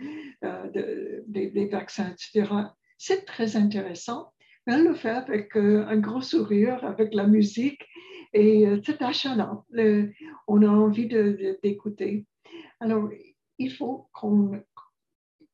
euh, 0.44 1.22
des 1.27 1.67
vaccins, 1.67 2.12
etc. 2.12 2.51
C'est 2.98 3.25
très 3.25 3.56
intéressant. 3.56 4.32
Mais 4.65 4.74
elle 4.74 4.86
le 4.86 4.96
fait 4.96 5.10
avec 5.10 5.56
euh, 5.56 5.86
un 5.88 5.98
gros 5.98 6.22
sourire, 6.22 6.84
avec 6.84 7.13
la 7.13 7.27
musique, 7.27 7.82
et 8.34 8.65
c'est 8.86 9.01
achat 9.01 9.36
on 10.48 10.62
a 10.62 10.67
envie 10.67 11.08
d'écouter. 11.63 12.25
Alors, 12.79 13.10
il 13.58 13.72
faut 13.74 14.10
qu'on 14.13 14.62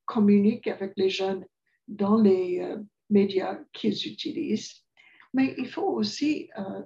communique 0.06 0.68
avec 0.68 0.94
les 0.96 1.10
jeunes 1.10 1.46
dans 1.88 2.18
les 2.18 2.60
euh, 2.62 2.78
médias 3.10 3.60
qu'ils 3.74 4.08
utilisent. 4.08 4.84
Mais 5.34 5.56
il 5.58 5.68
faut 5.68 5.88
aussi 5.88 6.50
euh, 6.58 6.82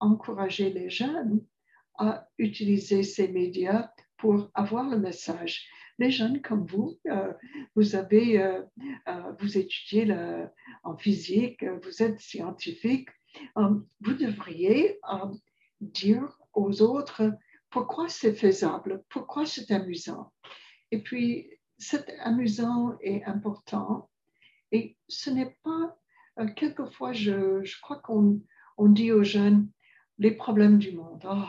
encourager 0.00 0.70
les 0.70 0.90
jeunes 0.90 1.44
à 1.98 2.28
utiliser 2.38 3.02
ces 3.02 3.28
médias 3.28 3.90
pour 4.18 4.50
avoir 4.54 4.88
le 4.88 4.98
message. 4.98 5.66
Les 5.98 6.10
jeunes 6.10 6.42
comme 6.42 6.66
vous, 6.66 6.98
euh, 7.06 7.32
vous 7.74 7.94
avez, 7.96 8.60
vous 9.40 9.56
étudiez 9.56 10.14
en 10.82 10.94
physique, 10.98 11.64
vous 11.64 12.02
êtes 12.02 12.20
scientifique, 12.20 13.08
vous 13.54 14.12
devriez 14.12 15.00
dire 15.80 16.38
aux 16.52 16.82
autres 16.82 17.32
pourquoi 17.70 18.10
c'est 18.10 18.34
faisable, 18.34 19.02
pourquoi 19.08 19.46
c'est 19.46 19.70
amusant. 19.70 20.34
Et 20.90 21.02
puis, 21.02 21.50
c'est 21.78 22.10
amusant 22.20 22.96
et 23.00 23.24
important 23.24 24.10
et 24.76 24.96
ce 25.08 25.30
n'est 25.30 25.56
pas, 25.62 25.96
euh, 26.38 26.46
quelquefois, 26.54 27.12
je, 27.12 27.64
je 27.64 27.80
crois 27.80 27.96
qu'on 27.96 28.42
on 28.76 28.88
dit 28.90 29.10
aux 29.10 29.22
jeunes 29.22 29.70
les 30.18 30.32
problèmes 30.32 30.78
du 30.78 30.92
monde. 30.92 31.24
Oh, 31.26 31.48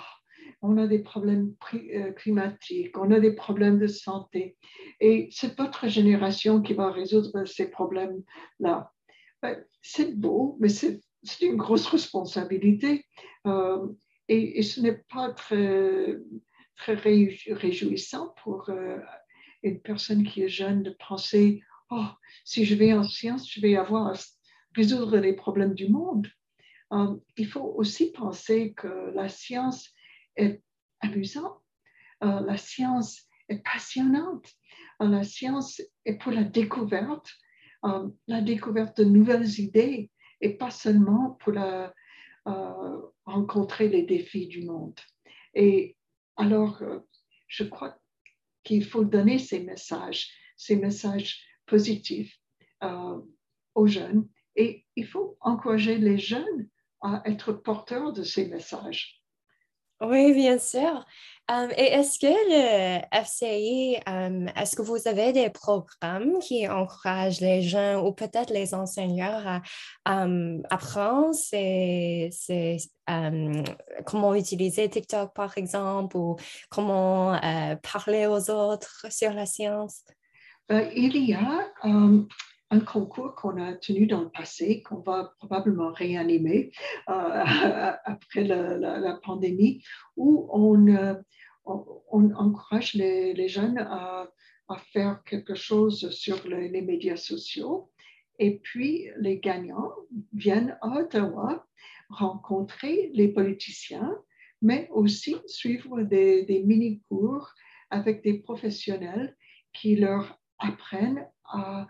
on 0.61 0.77
a 0.77 0.87
des 0.87 0.99
problèmes 0.99 1.53
euh, 1.73 2.13
climatiques, 2.13 2.97
on 2.97 3.11
a 3.11 3.19
des 3.19 3.33
problèmes 3.33 3.79
de 3.79 3.87
santé. 3.87 4.55
Et 5.01 5.27
c'est 5.31 5.57
votre 5.57 5.89
génération 5.89 6.61
qui 6.61 6.73
va 6.73 6.89
résoudre 6.89 7.43
ces 7.43 7.69
problèmes-là. 7.69 8.93
Ben, 9.41 9.61
c'est 9.81 10.17
beau, 10.17 10.55
mais 10.61 10.69
c'est 10.69 11.01
une 11.41 11.57
grosse 11.57 11.87
responsabilité. 11.87 13.05
Euh, 13.45 13.87
et, 14.29 14.61
ce 14.61 14.79
n'est 14.79 15.03
pas 15.13 15.31
très, 15.31 16.17
très 16.77 16.95
réjouissant 16.95 18.33
pour 18.43 18.69
une 19.63 19.79
personne 19.81 20.23
qui 20.23 20.43
est 20.43 20.49
jeune 20.49 20.83
de 20.83 20.95
penser 21.07 21.61
oh, 21.89 22.07
si 22.43 22.65
je 22.65 22.75
vais 22.75 22.93
en 22.93 23.03
science, 23.03 23.51
je 23.51 23.61
vais 23.61 23.75
avoir 23.75 24.07
à 24.07 24.13
résoudre 24.75 25.17
les 25.17 25.33
problèmes 25.33 25.73
du 25.73 25.89
monde. 25.89 26.27
Euh, 26.93 27.15
il 27.35 27.47
faut 27.47 27.73
aussi 27.75 28.11
penser 28.11 28.73
que 28.73 29.11
la 29.13 29.27
science 29.27 29.89
est 30.35 30.61
amusante, 31.01 31.61
euh, 32.23 32.41
la 32.41 32.57
science 32.57 33.23
est 33.49 33.63
passionnante, 33.63 34.53
euh, 35.01 35.07
la 35.07 35.23
science 35.23 35.81
est 36.05 36.17
pour 36.17 36.31
la 36.31 36.43
découverte, 36.43 37.29
la 38.27 38.41
découverte 38.41 38.97
de 38.97 39.05
nouvelles 39.05 39.59
idées 39.59 40.11
et 40.41 40.57
pas 40.57 40.71
seulement 40.71 41.37
pour 41.39 41.53
rencontrer 43.23 43.87
les 43.87 44.03
défis 44.03 44.47
du 44.47 44.65
monde. 44.65 44.99
Et 45.53 45.95
alors, 46.35 46.81
je 47.47 47.63
crois 47.63 47.97
qu'il 48.63 48.83
faut 48.83 49.05
donner 49.05 49.39
ces 49.39 49.59
messages, 49.59 50.27
ces 50.57 50.75
messages 50.75 51.47
positif 51.67 52.35
euh, 52.83 53.21
aux 53.75 53.87
jeunes 53.87 54.27
et 54.55 54.85
il 54.95 55.05
faut 55.05 55.37
encourager 55.41 55.97
les 55.97 56.17
jeunes 56.17 56.67
à 57.01 57.21
être 57.25 57.53
porteurs 57.53 58.11
de 58.11 58.23
ces 58.23 58.47
messages. 58.47 59.21
Oui, 59.99 60.33
bien 60.33 60.59
sûr. 60.59 61.05
Um, 61.49 61.71
et 61.75 61.93
est-ce 61.93 62.19
que 62.19 62.27
le 62.27 63.01
FCI, 63.23 63.97
um, 64.05 64.47
est-ce 64.55 64.75
que 64.75 64.83
vous 64.83 65.07
avez 65.07 65.33
des 65.33 65.49
programmes 65.49 66.37
qui 66.39 66.67
encouragent 66.67 67.39
les 67.39 67.63
jeunes 67.63 68.05
ou 68.05 68.11
peut-être 68.11 68.51
les 68.51 68.75
enseignants 68.75 69.61
à 70.05 70.25
apprendre 70.69 71.33
comment 74.05 74.35
utiliser 74.35 74.89
TikTok, 74.89 75.33
par 75.33 75.57
exemple, 75.57 76.17
ou 76.17 76.35
comment 76.69 77.33
euh, 77.33 77.75
parler 77.77 78.27
aux 78.27 78.51
autres 78.51 79.07
sur 79.09 79.33
la 79.33 79.45
science? 79.47 80.03
Il 80.69 81.15
y 81.15 81.33
a 81.33 81.71
un 82.69 82.79
concours 82.81 83.35
qu'on 83.35 83.61
a 83.61 83.73
tenu 83.73 84.05
dans 84.05 84.21
le 84.21 84.29
passé, 84.29 84.83
qu'on 84.83 84.99
va 84.99 85.33
probablement 85.39 85.93
réanimer 85.93 86.71
après 87.05 88.43
la, 88.43 89.19
pandémie, 89.23 89.81
où 90.17 90.49
on, 90.51 90.87
euh, 90.87 91.15
encourage 91.65 92.93
les, 92.95 93.47
jeunes 93.47 93.77
à, 93.77 94.29
faire 94.91 95.23
quelque 95.23 95.55
chose 95.55 96.09
sur 96.09 96.45
les, 96.47 96.81
médias 96.81 97.15
sociaux. 97.15 97.89
Et 98.37 98.59
puis, 98.59 99.07
les 99.19 99.39
gagnants 99.39 99.93
viennent 100.33 100.77
à 100.81 100.99
Ottawa 100.99 101.65
rencontrer 102.09 103.09
les 103.13 103.29
politiciens, 103.29 104.17
mais 104.61 104.89
aussi 104.91 105.37
suivre 105.45 106.01
des 106.01 106.63
mini-cours 106.65 107.53
avec 107.89 108.21
des 108.21 108.39
professionnels 108.39 109.35
qui 109.71 109.95
leur 109.95 110.37
apprennent 110.59 111.27
à 111.45 111.87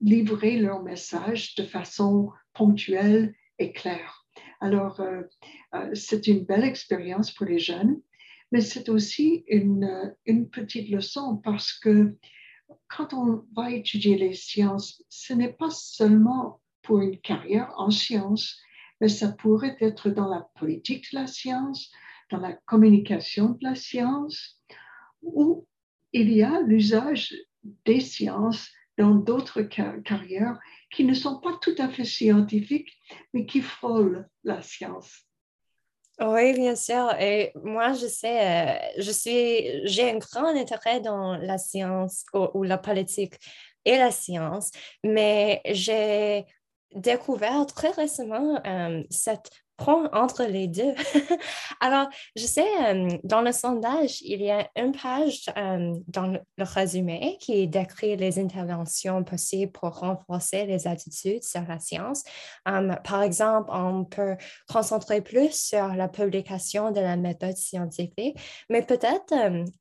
livrer 0.00 0.56
leur 0.56 0.82
message 0.82 1.54
de 1.54 1.62
façon 1.62 2.30
ponctuelle 2.54 3.34
et 3.58 3.72
claire. 3.72 4.26
Alors, 4.60 5.00
euh, 5.00 5.22
euh, 5.74 5.90
c'est 5.94 6.26
une 6.26 6.44
belle 6.44 6.64
expérience 6.64 7.32
pour 7.32 7.46
les 7.46 7.58
jeunes, 7.58 8.00
mais 8.50 8.60
c'est 8.60 8.88
aussi 8.88 9.44
une, 9.46 10.14
une, 10.26 10.48
petite 10.48 10.90
leçon 10.90 11.36
parce 11.36 11.72
que 11.72 12.16
quand 12.88 13.12
on 13.14 13.44
va 13.54 13.70
étudier 13.70 14.16
les 14.16 14.34
sciences, 14.34 15.02
ce 15.08 15.32
n'est 15.32 15.52
pas 15.52 15.70
seulement 15.70 16.60
pour 16.82 17.00
une 17.00 17.18
carrière 17.20 17.72
en 17.76 17.90
sciences, 17.90 18.60
mais 19.00 19.08
ça 19.08 19.32
pourrait 19.32 19.76
être 19.80 20.10
dans 20.10 20.28
la 20.28 20.48
politique 20.58 21.12
de 21.12 21.20
la 21.20 21.26
science, 21.26 21.90
dans 22.30 22.38
la 22.38 22.52
communication 22.52 23.50
de 23.50 23.58
la 23.62 23.74
science, 23.74 24.60
où 25.22 25.66
il 26.12 26.32
y 26.32 26.42
a 26.42 26.60
l'usage 26.60 27.34
des 27.84 28.00
sciences 28.00 28.68
dans 28.98 29.14
d'autres 29.14 29.62
carrières 29.62 30.58
qui 30.90 31.04
ne 31.04 31.14
sont 31.14 31.40
pas 31.40 31.58
tout 31.60 31.74
à 31.78 31.88
fait 31.88 32.04
scientifiques, 32.04 32.92
mais 33.32 33.46
qui 33.46 33.60
frôlent 33.60 34.28
la 34.44 34.60
science. 34.62 35.26
Oui, 36.20 36.52
bien 36.52 36.76
sûr. 36.76 37.14
Et 37.18 37.52
moi, 37.64 37.94
je 37.94 38.06
sais, 38.06 38.68
euh, 38.68 39.02
je 39.02 39.10
suis, 39.10 39.86
j'ai 39.88 40.10
un 40.10 40.18
grand 40.18 40.54
intérêt 40.54 41.00
dans 41.00 41.36
la 41.36 41.58
science 41.58 42.24
ou, 42.34 42.62
la 42.62 42.78
politique 42.78 43.34
et 43.84 43.96
la 43.96 44.10
science, 44.10 44.70
mais 45.02 45.62
j'ai 45.64 46.44
découvert 46.94 47.66
très 47.66 47.90
récemment 47.90 48.60
euh, 48.66 49.02
cette 49.10 49.50
entre 49.88 50.44
les 50.44 50.68
deux. 50.68 50.94
Alors, 51.80 52.08
je 52.36 52.44
sais, 52.44 53.20
dans 53.24 53.40
le 53.40 53.52
sondage, 53.52 54.20
il 54.22 54.42
y 54.42 54.50
a 54.50 54.68
une 54.76 54.92
page 54.92 55.46
dans 56.08 56.26
le 56.26 56.40
résumé 56.58 57.36
qui 57.40 57.66
décrit 57.68 58.16
les 58.16 58.38
interventions 58.38 59.24
possibles 59.24 59.72
pour 59.72 59.98
renforcer 59.98 60.66
les 60.66 60.86
attitudes 60.86 61.42
sur 61.42 61.62
la 61.68 61.78
science. 61.78 62.22
Par 62.64 63.22
exemple, 63.22 63.70
on 63.72 64.04
peut 64.04 64.36
concentrer 64.68 65.20
plus 65.20 65.52
sur 65.52 65.88
la 65.88 66.08
publication 66.08 66.90
de 66.90 67.00
la 67.00 67.16
méthode 67.16 67.56
scientifique, 67.56 68.38
mais 68.68 68.82
peut-être 68.82 69.34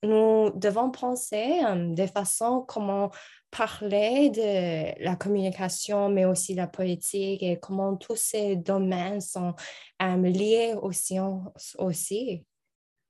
nous 0.03 0.51
devons 0.55 0.91
penser 0.91 1.61
des 1.89 2.07
façons 2.07 2.63
comment 2.67 3.11
parler 3.51 4.29
de 4.29 5.03
la 5.03 5.15
communication, 5.15 6.09
mais 6.09 6.25
aussi 6.25 6.53
la 6.53 6.67
politique 6.67 7.43
et 7.43 7.59
comment 7.59 7.97
tous 7.97 8.15
ces 8.15 8.55
domaines 8.55 9.21
sont 9.21 9.53
euh, 10.01 10.17
liés 10.17 10.73
aux 10.81 10.93
sciences 10.93 11.75
aussi. 11.77 12.45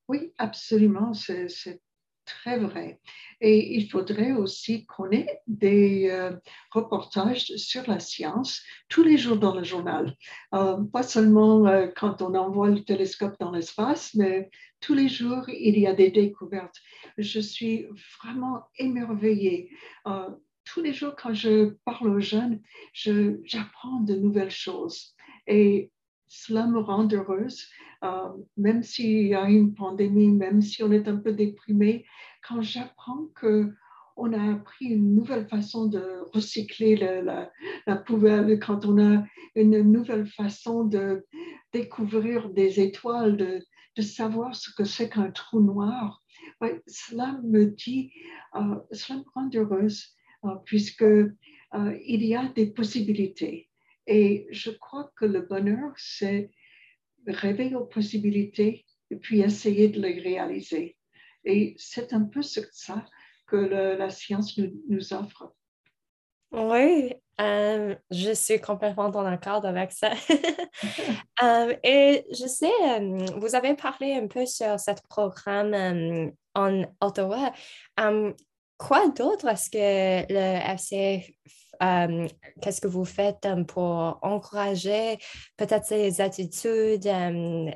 Oui, 0.08 0.34
absolument, 0.38 1.14
c'est 1.14 1.48
très 2.32 2.58
vrai. 2.58 3.00
Et 3.40 3.76
il 3.76 3.90
faudrait 3.90 4.34
aussi 4.34 4.86
qu'on 4.86 5.12
ait 5.12 5.42
des 5.48 6.10
euh, 6.10 6.32
reportages 6.72 7.46
sur 7.58 7.84
la 7.88 8.00
science 8.00 8.62
tous 8.90 9.04
les 9.04 9.18
jours 9.18 9.38
dans 9.38 9.56
le 9.56 9.64
journal. 9.64 10.16
Euh, 10.54 10.78
pas 10.84 11.04
seulement 11.04 11.66
quand 11.96 12.22
on 12.22 12.36
envoie 12.36 12.70
le 12.70 12.84
télescope 12.84 13.36
dans 13.40 13.52
l'espace, 13.52 14.14
mais 14.16 14.50
tous 14.80 14.94
les 14.94 15.10
jours, 15.10 15.44
il 15.48 15.78
y 15.78 15.88
a 15.88 15.94
des 15.94 16.12
découvertes. 16.12 16.78
Je 17.18 17.40
suis 17.40 17.88
vraiment 18.22 18.64
émerveillée. 18.78 19.70
Euh, 20.08 20.30
tous 20.66 20.82
les 20.82 20.94
jours, 20.94 21.16
quand 21.16 21.34
je 21.34 21.76
parle 21.86 22.10
aux 22.10 22.20
jeunes, 22.20 22.62
j'apprends 22.94 24.00
de 24.02 24.16
nouvelles 24.16 24.52
choses. 24.52 25.16
Et 25.48 25.92
cela 26.34 26.66
me 26.66 26.80
rend 26.80 27.10
heureuse, 27.12 27.68
euh, 28.06 28.30
même 28.56 28.84
s'il 28.84 29.28
y 29.28 29.36
a 29.36 29.50
une 29.50 29.74
pandémie, 29.74 30.32
même 30.32 30.62
si 30.62 30.82
on 30.82 30.90
est 30.94 31.10
un 31.10 31.18
peu 31.18 31.34
déprimé, 31.34 32.06
quand 32.48 32.62
j'apprends 32.62 33.28
que 33.36 33.74
on 34.16 34.32
a 34.32 34.54
appris 34.54 34.86
une 34.86 35.14
nouvelle 35.14 35.48
façon 35.48 35.88
de 35.88 36.24
recycler 36.34 36.96
la, 36.96 37.96
poubelle, 37.98 38.60
quand 38.60 38.86
on 38.86 38.98
a 38.98 39.26
une 39.56 39.82
nouvelle 39.82 40.28
façon 40.28 40.86
de 40.86 41.26
découvrir 41.74 42.50
des 42.50 42.80
étoiles, 42.80 43.36
de, 43.36 43.60
de 43.98 44.02
savoir 44.02 44.56
ce 44.56 44.70
que 44.74 44.86
c'est 44.86 45.10
qu'un 45.10 45.32
trou 45.32 45.60
noir. 45.60 46.24
cela 46.88 47.40
me 47.44 47.66
dit, 47.66 48.12
euh, 48.56 48.76
cela 48.92 49.20
me 49.20 49.26
rend 49.34 49.50
heureuse 49.54 50.16
euh, 50.46 50.56
puisque 50.66 51.02
euh, 51.02 52.00
il 52.06 52.24
y 52.24 52.36
a 52.36 52.48
des 52.48 52.68
possibilités. 52.68 53.71
Et 54.12 54.46
je 54.52 54.72
crois 54.72 55.10
que 55.16 55.24
le 55.24 55.40
bonheur, 55.40 55.94
c'est 55.96 56.52
rêver 57.26 57.74
aux 57.76 57.86
possibilités 57.86 58.86
et 59.10 59.16
puis 59.16 59.40
essayer 59.40 59.88
de 59.88 60.02
les 60.02 60.20
réaliser. 60.20 60.98
Et 61.46 61.76
c'est 61.78 62.12
un 62.12 62.24
peu 62.26 62.42
ça 62.42 63.06
que 63.48 63.56
la 63.56 64.10
science 64.10 64.58
nous, 64.58 65.14
offre. 65.14 65.54
Oui, 66.52 67.14
je 67.40 68.34
suis 68.34 68.60
complètement 68.60 69.06
en 69.06 69.26
accord 69.26 69.66
avec 69.66 69.94
ça. 69.94 70.12
et 71.82 72.26
je 72.32 72.48
sais, 72.48 73.00
vous 73.38 73.56
avez 73.56 73.76
parlé 73.76 74.16
un 74.16 74.28
peu 74.28 74.46
sur 74.46 74.78
ce 74.78 74.92
programme 75.08 76.34
en 76.54 76.84
Ottawa. 77.00 77.54
quoi 78.78 79.08
d'autre 79.08 79.48
est-ce 79.48 79.70
que 79.70 80.34
le 80.34 80.74
FC, 80.74 81.38
qu'est-ce 82.62 82.82
que 82.82 82.88
vous 82.88 83.06
faites 83.06 83.48
pour 83.68 84.20
encourager 84.22 85.18
peut-être 85.58 85.86
ces 85.86 86.22
attitudes, 86.22 87.10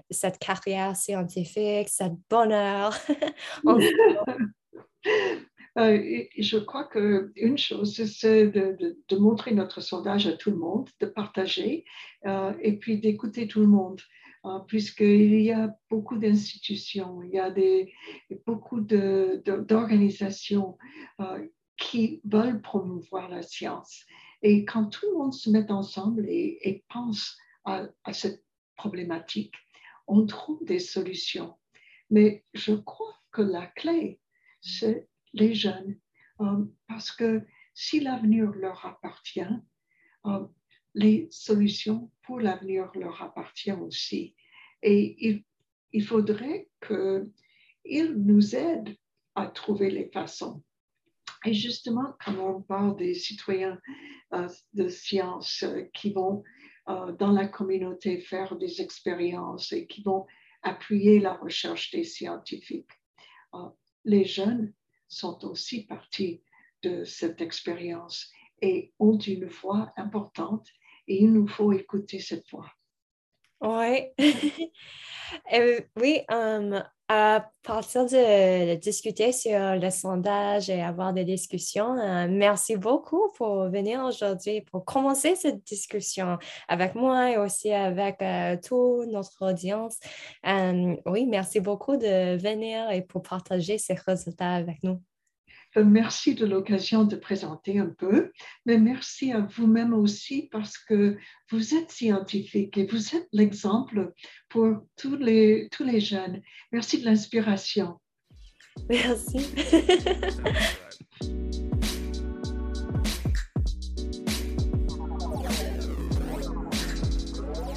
cette 0.09 0.37
carrière 0.37 0.95
scientifique, 0.95 1.89
ce 1.89 2.03
bonheur? 2.29 2.93
Euh, 5.77 6.23
je 6.37 6.57
crois 6.57 6.85
qu'une 6.85 7.57
chose, 7.57 8.01
c'est 8.05 8.47
de, 8.47 8.97
montrer 9.17 9.53
notre 9.53 9.81
sondage 9.81 10.25
à 10.25 10.31
tout 10.31 10.51
le 10.51 10.57
monde, 10.57 10.89
de 11.01 11.05
partager 11.05 11.83
euh, 12.25 12.53
et 12.61 12.77
puis 12.77 12.99
d'écouter 12.99 13.47
tout 13.47 13.59
le 13.59 13.67
monde. 13.67 13.99
Euh, 14.45 14.59
puisqu'il 14.67 15.41
y 15.41 15.51
a 15.51 15.75
beaucoup 15.89 16.17
d'institutions, 16.17 17.21
il 17.23 17.31
y 17.31 17.39
a 17.39 17.53
beaucoup 18.45 18.79
d'organisations 18.79 20.77
qui 21.77 22.21
veulent 22.23 22.61
promouvoir 22.61 23.29
la 23.29 23.41
science. 23.41 24.05
Et 24.41 24.65
quand 24.65 24.85
tout 24.85 25.05
le 25.11 25.17
monde 25.17 25.33
se 25.33 25.49
met 25.49 25.71
ensemble 25.71 26.25
et, 26.27 26.83
pense 26.89 27.37
à, 27.63 27.87
cette 28.13 28.43
problématique, 28.75 29.55
on 30.07 30.25
trouve 30.25 30.63
des 30.65 30.79
solutions. 30.79 31.55
Mais 32.09 32.45
je 32.53 32.73
crois 32.73 33.15
que 33.31 33.41
la 33.41 33.67
clé, 33.67 34.19
c'est 34.61 35.07
les 35.33 35.53
jeunes, 35.53 35.99
euh, 36.41 36.65
parce 36.87 37.11
que 37.11 37.41
si 37.73 37.99
l'avenir 37.99 38.51
leur 38.51 38.85
appartient, 38.85 39.41
euh, 40.25 40.45
les 40.93 41.27
solutions 41.31 42.11
pour 42.23 42.39
l'avenir 42.39 42.89
leur 42.95 43.21
appartiennent 43.21 43.81
aussi. 43.81 44.35
Et 44.81 45.15
il, 45.27 45.43
il 45.91 46.05
faudrait 46.05 46.69
qu'ils 46.85 48.13
nous 48.15 48.55
aident 48.55 48.95
à 49.33 49.47
trouver 49.47 49.89
les 49.89 50.09
façons. 50.09 50.63
Et 51.45 51.53
justement, 51.53 52.15
quand 52.23 52.37
on 52.37 52.61
parle 52.61 52.95
des 52.97 53.13
citoyens 53.13 53.79
euh, 54.33 54.47
de 54.73 54.87
science 54.87 55.63
qui 55.93 56.11
vont 56.11 56.43
dans 57.17 57.31
la 57.31 57.47
communauté 57.47 58.19
faire 58.19 58.55
des 58.57 58.79
expériences 58.79 59.71
et 59.71 59.87
qui 59.87 60.03
vont 60.03 60.27
appuyer 60.61 61.19
la 61.19 61.33
recherche 61.33 61.89
des 61.89 62.03
scientifiques, 62.03 62.91
les 64.03 64.23
jeunes 64.23 64.71
sont 65.07 65.43
aussi 65.45 65.87
partie 65.87 66.43
de 66.83 67.03
cette 67.03 67.41
expérience. 67.41 68.31
et 68.61 68.93
ont 68.99 69.17
une 69.17 69.47
voix 69.47 69.91
importante 69.97 70.69
et 71.07 71.23
il 71.23 71.33
nous 71.33 71.47
faut 71.47 71.73
écouter 71.73 72.19
cette 72.19 72.49
voix. 72.51 72.71
Ouais. 73.61 74.13
Euh, 75.51 75.81
oui, 75.99 76.21
um, 76.29 76.83
à 77.07 77.51
partir 77.63 78.05
de, 78.05 78.75
discuter 78.75 79.31
sur 79.31 79.75
le 79.75 79.89
sondage 79.89 80.69
et 80.69 80.81
avoir 80.81 81.13
des 81.13 81.23
discussions, 81.23 81.97
euh, 81.99 82.27
merci 82.29 82.77
beaucoup 82.77 83.31
pour 83.37 83.69
venir 83.69 84.03
aujourd'hui, 84.03 84.61
pour 84.61 84.85
commencer 84.85 85.35
cette 85.35 85.63
discussion 85.65 86.37
avec 86.67 86.95
moi 86.95 87.31
et 87.31 87.37
aussi 87.37 87.71
avec 87.71 88.21
euh, 88.21 88.57
toute 88.57 89.07
notre 89.11 89.51
audience. 89.51 89.99
oui, 91.05 91.25
merci 91.27 91.59
beaucoup 91.59 91.97
de 91.97 92.37
venir 92.37 92.89
et 92.91 93.01
pour 93.01 93.21
partager 93.21 93.77
ces 93.77 93.93
résultats 93.93 94.53
avec 94.53 94.83
nous. 94.83 95.01
Euh, 95.77 95.83
merci 95.83 96.35
de 96.35 96.45
l'occasion 96.45 97.03
de 97.03 97.15
présenter 97.15 97.79
un 97.79 97.89
peu, 97.89 98.31
mais 98.65 98.77
merci 98.77 99.31
à 99.31 99.41
vous-même 99.41 99.93
aussi 99.93 100.47
parce 100.51 100.77
que 100.77 101.17
vous 101.51 101.75
êtes 101.75 101.91
scientifique 101.91 102.77
et 102.77 102.85
vous 102.85 103.15
êtes 103.15 103.27
l'exemple 103.33 104.13
pour 104.49 104.81
tous 104.95 105.15
les, 105.15 105.67
tous 105.71 105.83
les 105.83 105.99
jeunes. 105.99 106.41
Merci 106.71 106.99
de 106.99 107.05
l'inspiration. 107.05 107.99
Merci. 108.89 109.37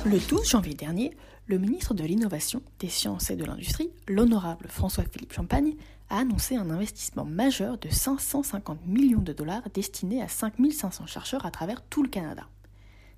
Le 0.05 0.19
12 0.29 0.49
janvier 0.49 0.75
dernier, 0.75 1.17
le 1.49 1.57
ministre 1.57 1.95
de 1.95 2.05
l'Innovation, 2.05 2.61
des 2.79 2.91
Sciences 2.91 3.31
et 3.31 3.37
de 3.37 3.45
l'Industrie, 3.47 3.89
l'honorable 4.07 4.69
François-Philippe 4.69 5.33
Champagne, 5.33 5.77
a 6.11 6.19
annoncé 6.19 6.57
un 6.57 6.69
investissement 6.69 7.25
majeur 7.25 7.79
de 7.79 7.89
550 7.89 8.87
millions 8.87 9.23
de 9.23 9.33
dollars 9.33 9.63
destiné 9.73 10.21
à 10.23 10.29
5500 10.29 11.07
chercheurs 11.07 11.47
à 11.47 11.51
travers 11.51 11.83
tout 11.83 12.03
le 12.03 12.11
Canada. 12.11 12.47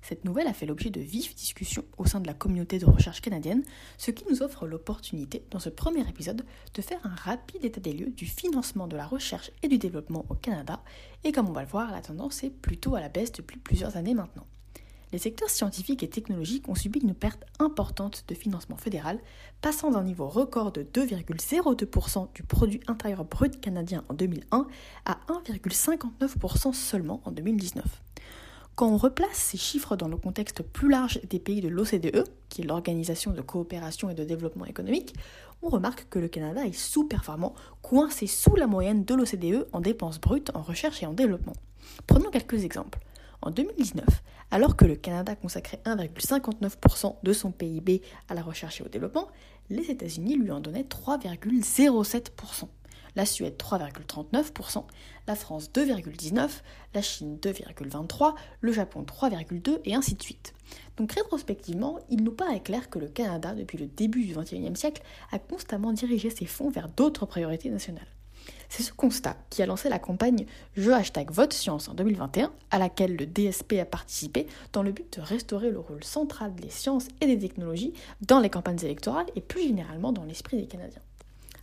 Cette 0.01 0.23
nouvelle 0.23 0.47
a 0.47 0.53
fait 0.53 0.65
l'objet 0.65 0.89
de 0.89 1.01
vives 1.01 1.35
discussions 1.35 1.83
au 1.97 2.05
sein 2.05 2.21
de 2.21 2.27
la 2.27 2.33
communauté 2.33 2.79
de 2.79 2.85
recherche 2.85 3.19
canadienne, 3.19 3.63
ce 3.97 4.11
qui 4.11 4.23
nous 4.29 4.41
offre 4.41 4.65
l'opportunité, 4.65 5.43
dans 5.51 5.59
ce 5.59 5.69
premier 5.69 6.07
épisode, 6.07 6.45
de 6.73 6.81
faire 6.81 7.05
un 7.05 7.15
rapide 7.15 7.65
état 7.65 7.81
des 7.81 7.91
lieux 7.91 8.11
du 8.11 8.25
financement 8.25 8.87
de 8.87 8.95
la 8.95 9.05
recherche 9.05 9.51
et 9.61 9.67
du 9.67 9.77
développement 9.77 10.25
au 10.29 10.35
Canada, 10.35 10.81
et 11.25 11.33
comme 11.33 11.49
on 11.49 11.53
va 11.53 11.63
le 11.63 11.67
voir, 11.67 11.91
la 11.91 12.01
tendance 12.01 12.45
est 12.45 12.49
plutôt 12.49 12.95
à 12.95 13.01
la 13.01 13.09
baisse 13.09 13.33
depuis 13.33 13.59
plusieurs 13.59 13.97
années 13.97 14.15
maintenant 14.15 14.47
les 15.11 15.17
secteurs 15.17 15.49
scientifiques 15.49 16.03
et 16.03 16.09
technologiques 16.09 16.67
ont 16.69 16.75
subi 16.75 16.99
une 16.99 17.13
perte 17.13 17.43
importante 17.59 18.23
de 18.27 18.35
financement 18.35 18.77
fédéral, 18.77 19.19
passant 19.61 19.91
d'un 19.91 20.03
niveau 20.03 20.27
record 20.27 20.71
de 20.71 20.83
2,02% 20.83 22.33
du 22.33 22.43
produit 22.43 22.81
intérieur 22.87 23.25
brut 23.25 23.59
canadien 23.59 24.03
en 24.09 24.13
2001 24.13 24.67
à 25.05 25.19
1,59% 25.27 26.73
seulement 26.73 27.21
en 27.25 27.31
2019. 27.31 27.85
Quand 28.75 28.87
on 28.87 28.97
replace 28.97 29.35
ces 29.35 29.57
chiffres 29.57 29.97
dans 29.97 30.07
le 30.07 30.15
contexte 30.17 30.63
plus 30.63 30.89
large 30.89 31.19
des 31.29 31.39
pays 31.39 31.61
de 31.61 31.67
l'OCDE, 31.67 32.23
qui 32.49 32.61
est 32.61 32.65
l'Organisation 32.65 33.31
de 33.31 33.41
coopération 33.41 34.09
et 34.09 34.15
de 34.15 34.23
développement 34.23 34.65
économique, 34.65 35.13
on 35.61 35.69
remarque 35.69 36.07
que 36.09 36.19
le 36.19 36.29
Canada 36.29 36.65
est 36.65 36.71
sous-performant, 36.71 37.53
coincé 37.81 38.27
sous 38.27 38.55
la 38.55 38.67
moyenne 38.67 39.03
de 39.03 39.13
l'OCDE 39.13 39.67
en 39.73 39.81
dépenses 39.81 40.19
brutes 40.19 40.51
en 40.55 40.61
recherche 40.61 41.03
et 41.03 41.05
en 41.05 41.13
développement. 41.13 41.53
Prenons 42.07 42.31
quelques 42.31 42.63
exemples. 42.63 42.99
En 43.41 43.49
2019, 43.49 44.05
alors 44.51 44.75
que 44.75 44.85
le 44.85 44.95
Canada 44.95 45.35
consacrait 45.35 45.81
1,59% 45.85 47.15
de 47.23 47.33
son 47.33 47.51
PIB 47.51 48.03
à 48.29 48.35
la 48.35 48.43
recherche 48.43 48.81
et 48.81 48.83
au 48.83 48.87
développement, 48.87 49.29
les 49.69 49.89
États-Unis 49.89 50.35
lui 50.35 50.51
en 50.51 50.59
donnaient 50.59 50.83
3,07%, 50.83 52.67
la 53.15 53.25
Suède 53.25 53.55
3,39%, 53.57 54.83
la 55.27 55.35
France 55.35 55.71
2,19%, 55.73 56.49
la 56.93 57.01
Chine 57.01 57.39
2,23%, 57.41 58.35
le 58.59 58.71
Japon 58.71 59.03
3,2% 59.03 59.79
et 59.85 59.95
ainsi 59.95 60.13
de 60.13 60.21
suite. 60.21 60.53
Donc 60.97 61.13
rétrospectivement, 61.13 61.99
il 62.09 62.23
nous 62.23 62.33
paraît 62.33 62.61
clair 62.61 62.89
que 62.89 62.99
le 62.99 63.07
Canada, 63.07 63.55
depuis 63.55 63.77
le 63.77 63.87
début 63.87 64.23
du 64.23 64.35
XXIe 64.35 64.75
siècle, 64.75 65.01
a 65.31 65.39
constamment 65.39 65.93
dirigé 65.93 66.29
ses 66.29 66.45
fonds 66.45 66.69
vers 66.69 66.89
d'autres 66.89 67.25
priorités 67.25 67.71
nationales. 67.71 68.07
C'est 68.69 68.83
ce 68.83 68.93
constat 68.93 69.35
qui 69.49 69.61
a 69.61 69.65
lancé 69.65 69.89
la 69.89 69.99
campagne 69.99 70.45
Je 70.75 70.91
hashtag 70.91 71.29
vote 71.29 71.51
science 71.51 71.89
en 71.89 71.93
2021, 71.93 72.51
à 72.71 72.79
laquelle 72.79 73.15
le 73.17 73.25
DSP 73.25 73.73
a 73.81 73.85
participé 73.85 74.47
dans 74.71 74.81
le 74.81 74.91
but 74.91 75.17
de 75.17 75.21
restaurer 75.21 75.71
le 75.71 75.79
rôle 75.79 76.03
central 76.03 76.55
des 76.55 76.69
sciences 76.69 77.07
et 77.19 77.27
des 77.27 77.37
technologies 77.37 77.93
dans 78.21 78.39
les 78.39 78.49
campagnes 78.49 78.79
électorales 78.81 79.25
et 79.35 79.41
plus 79.41 79.63
généralement 79.63 80.13
dans 80.13 80.23
l'esprit 80.23 80.57
des 80.57 80.67
Canadiens. 80.67 81.01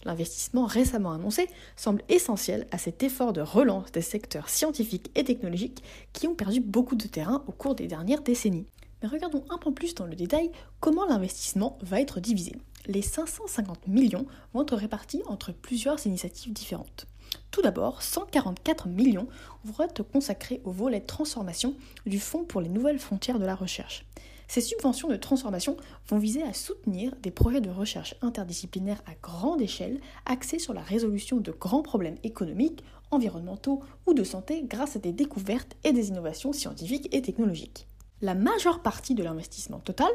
L'investissement 0.04 0.66
récemment 0.66 1.12
annoncé 1.12 1.48
semble 1.76 2.02
essentiel 2.08 2.66
à 2.70 2.78
cet 2.78 3.02
effort 3.02 3.32
de 3.32 3.40
relance 3.40 3.90
des 3.92 4.02
secteurs 4.02 4.48
scientifiques 4.48 5.10
et 5.14 5.24
technologiques 5.24 5.82
qui 6.12 6.28
ont 6.28 6.34
perdu 6.34 6.60
beaucoup 6.60 6.94
de 6.94 7.06
terrain 7.06 7.42
au 7.46 7.52
cours 7.52 7.74
des 7.74 7.88
dernières 7.88 8.22
décennies. 8.22 8.66
Mais 9.02 9.08
regardons 9.08 9.44
un 9.50 9.58
peu 9.58 9.72
plus 9.72 9.94
dans 9.94 10.06
le 10.06 10.14
détail 10.14 10.50
comment 10.80 11.06
l'investissement 11.06 11.78
va 11.82 12.00
être 12.00 12.20
divisé 12.20 12.52
les 12.88 13.02
550 13.02 13.86
millions 13.86 14.26
vont 14.52 14.62
être 14.62 14.76
répartis 14.76 15.22
entre 15.26 15.52
plusieurs 15.52 16.04
initiatives 16.06 16.52
différentes. 16.52 17.06
Tout 17.50 17.62
d'abord, 17.62 18.02
144 18.02 18.88
millions 18.88 19.28
vont 19.64 19.84
être 19.84 20.02
consacrés 20.02 20.62
au 20.64 20.70
volet 20.70 21.00
transformation 21.00 21.74
du 22.06 22.18
Fonds 22.18 22.44
pour 22.44 22.60
les 22.60 22.68
nouvelles 22.68 22.98
frontières 22.98 23.38
de 23.38 23.46
la 23.46 23.54
recherche. 23.54 24.06
Ces 24.48 24.62
subventions 24.62 25.08
de 25.08 25.16
transformation 25.16 25.76
vont 26.08 26.18
viser 26.18 26.42
à 26.42 26.54
soutenir 26.54 27.14
des 27.22 27.30
projets 27.30 27.60
de 27.60 27.68
recherche 27.68 28.14
interdisciplinaires 28.22 29.02
à 29.04 29.12
grande 29.22 29.60
échelle 29.60 30.00
axés 30.24 30.58
sur 30.58 30.72
la 30.72 30.80
résolution 30.80 31.36
de 31.36 31.52
grands 31.52 31.82
problèmes 31.82 32.16
économiques, 32.22 32.82
environnementaux 33.10 33.82
ou 34.06 34.14
de 34.14 34.24
santé 34.24 34.64
grâce 34.64 34.96
à 34.96 35.00
des 35.00 35.12
découvertes 35.12 35.76
et 35.84 35.92
des 35.92 36.08
innovations 36.08 36.54
scientifiques 36.54 37.14
et 37.14 37.20
technologiques. 37.20 37.86
La 38.22 38.34
majeure 38.34 38.80
partie 38.80 39.14
de 39.14 39.22
l'investissement 39.22 39.80
total, 39.80 40.10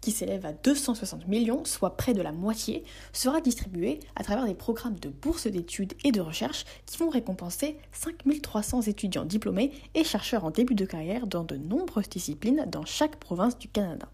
qui 0.00 0.12
s'élève 0.12 0.46
à 0.46 0.52
260 0.52 1.28
millions, 1.28 1.64
soit 1.64 1.96
près 1.96 2.14
de 2.14 2.22
la 2.22 2.32
moitié, 2.32 2.84
sera 3.12 3.40
distribué 3.40 4.00
à 4.16 4.24
travers 4.24 4.46
des 4.46 4.54
programmes 4.54 4.98
de 4.98 5.08
bourses 5.08 5.46
d'études 5.46 5.94
et 6.04 6.12
de 6.12 6.20
recherche 6.20 6.64
qui 6.86 6.98
vont 6.98 7.10
récompenser 7.10 7.76
5300 7.92 8.82
étudiants 8.82 9.24
diplômés 9.24 9.72
et 9.94 10.04
chercheurs 10.04 10.44
en 10.44 10.50
début 10.50 10.74
de 10.74 10.84
carrière 10.84 11.26
dans 11.26 11.44
de 11.44 11.56
nombreuses 11.56 12.08
disciplines 12.08 12.66
dans 12.70 12.84
chaque 12.84 13.16
province 13.16 13.58
du 13.58 13.68
Canada. 13.68 14.08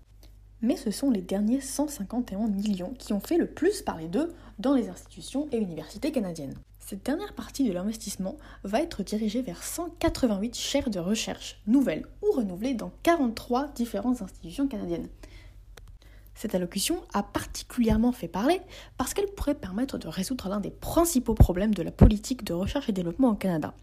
Mais 0.62 0.76
ce 0.76 0.90
sont 0.90 1.10
les 1.10 1.20
derniers 1.20 1.60
151 1.60 2.48
millions 2.48 2.94
qui 2.98 3.12
ont 3.12 3.20
fait 3.20 3.36
le 3.36 3.46
plus 3.46 3.82
parler 3.82 4.08
d'eux 4.08 4.32
dans 4.58 4.74
les 4.74 4.88
institutions 4.88 5.48
et 5.52 5.58
universités 5.58 6.12
canadiennes. 6.12 6.54
Cette 6.80 7.04
dernière 7.04 7.34
partie 7.34 7.68
de 7.68 7.72
l'investissement 7.72 8.36
va 8.62 8.80
être 8.80 9.02
dirigée 9.02 9.42
vers 9.42 9.62
188 9.62 10.56
chaires 10.56 10.88
de 10.88 11.00
recherche 11.00 11.60
nouvelles 11.66 12.06
ou 12.22 12.30
renouvelées 12.30 12.74
dans 12.74 12.92
43 13.02 13.72
différentes 13.74 14.22
institutions 14.22 14.68
canadiennes. 14.68 15.08
Cette 16.36 16.54
allocution 16.54 17.02
a 17.14 17.22
particulièrement 17.22 18.12
fait 18.12 18.28
parler 18.28 18.60
parce 18.98 19.14
qu'elle 19.14 19.26
pourrait 19.26 19.54
permettre 19.54 19.96
de 19.96 20.06
résoudre 20.06 20.48
l'un 20.50 20.60
des 20.60 20.70
principaux 20.70 21.34
problèmes 21.34 21.74
de 21.74 21.82
la 21.82 21.90
politique 21.90 22.44
de 22.44 22.52
recherche 22.52 22.88
et 22.90 22.92
développement 22.92 23.30
au 23.30 23.34
Canada. 23.34 23.74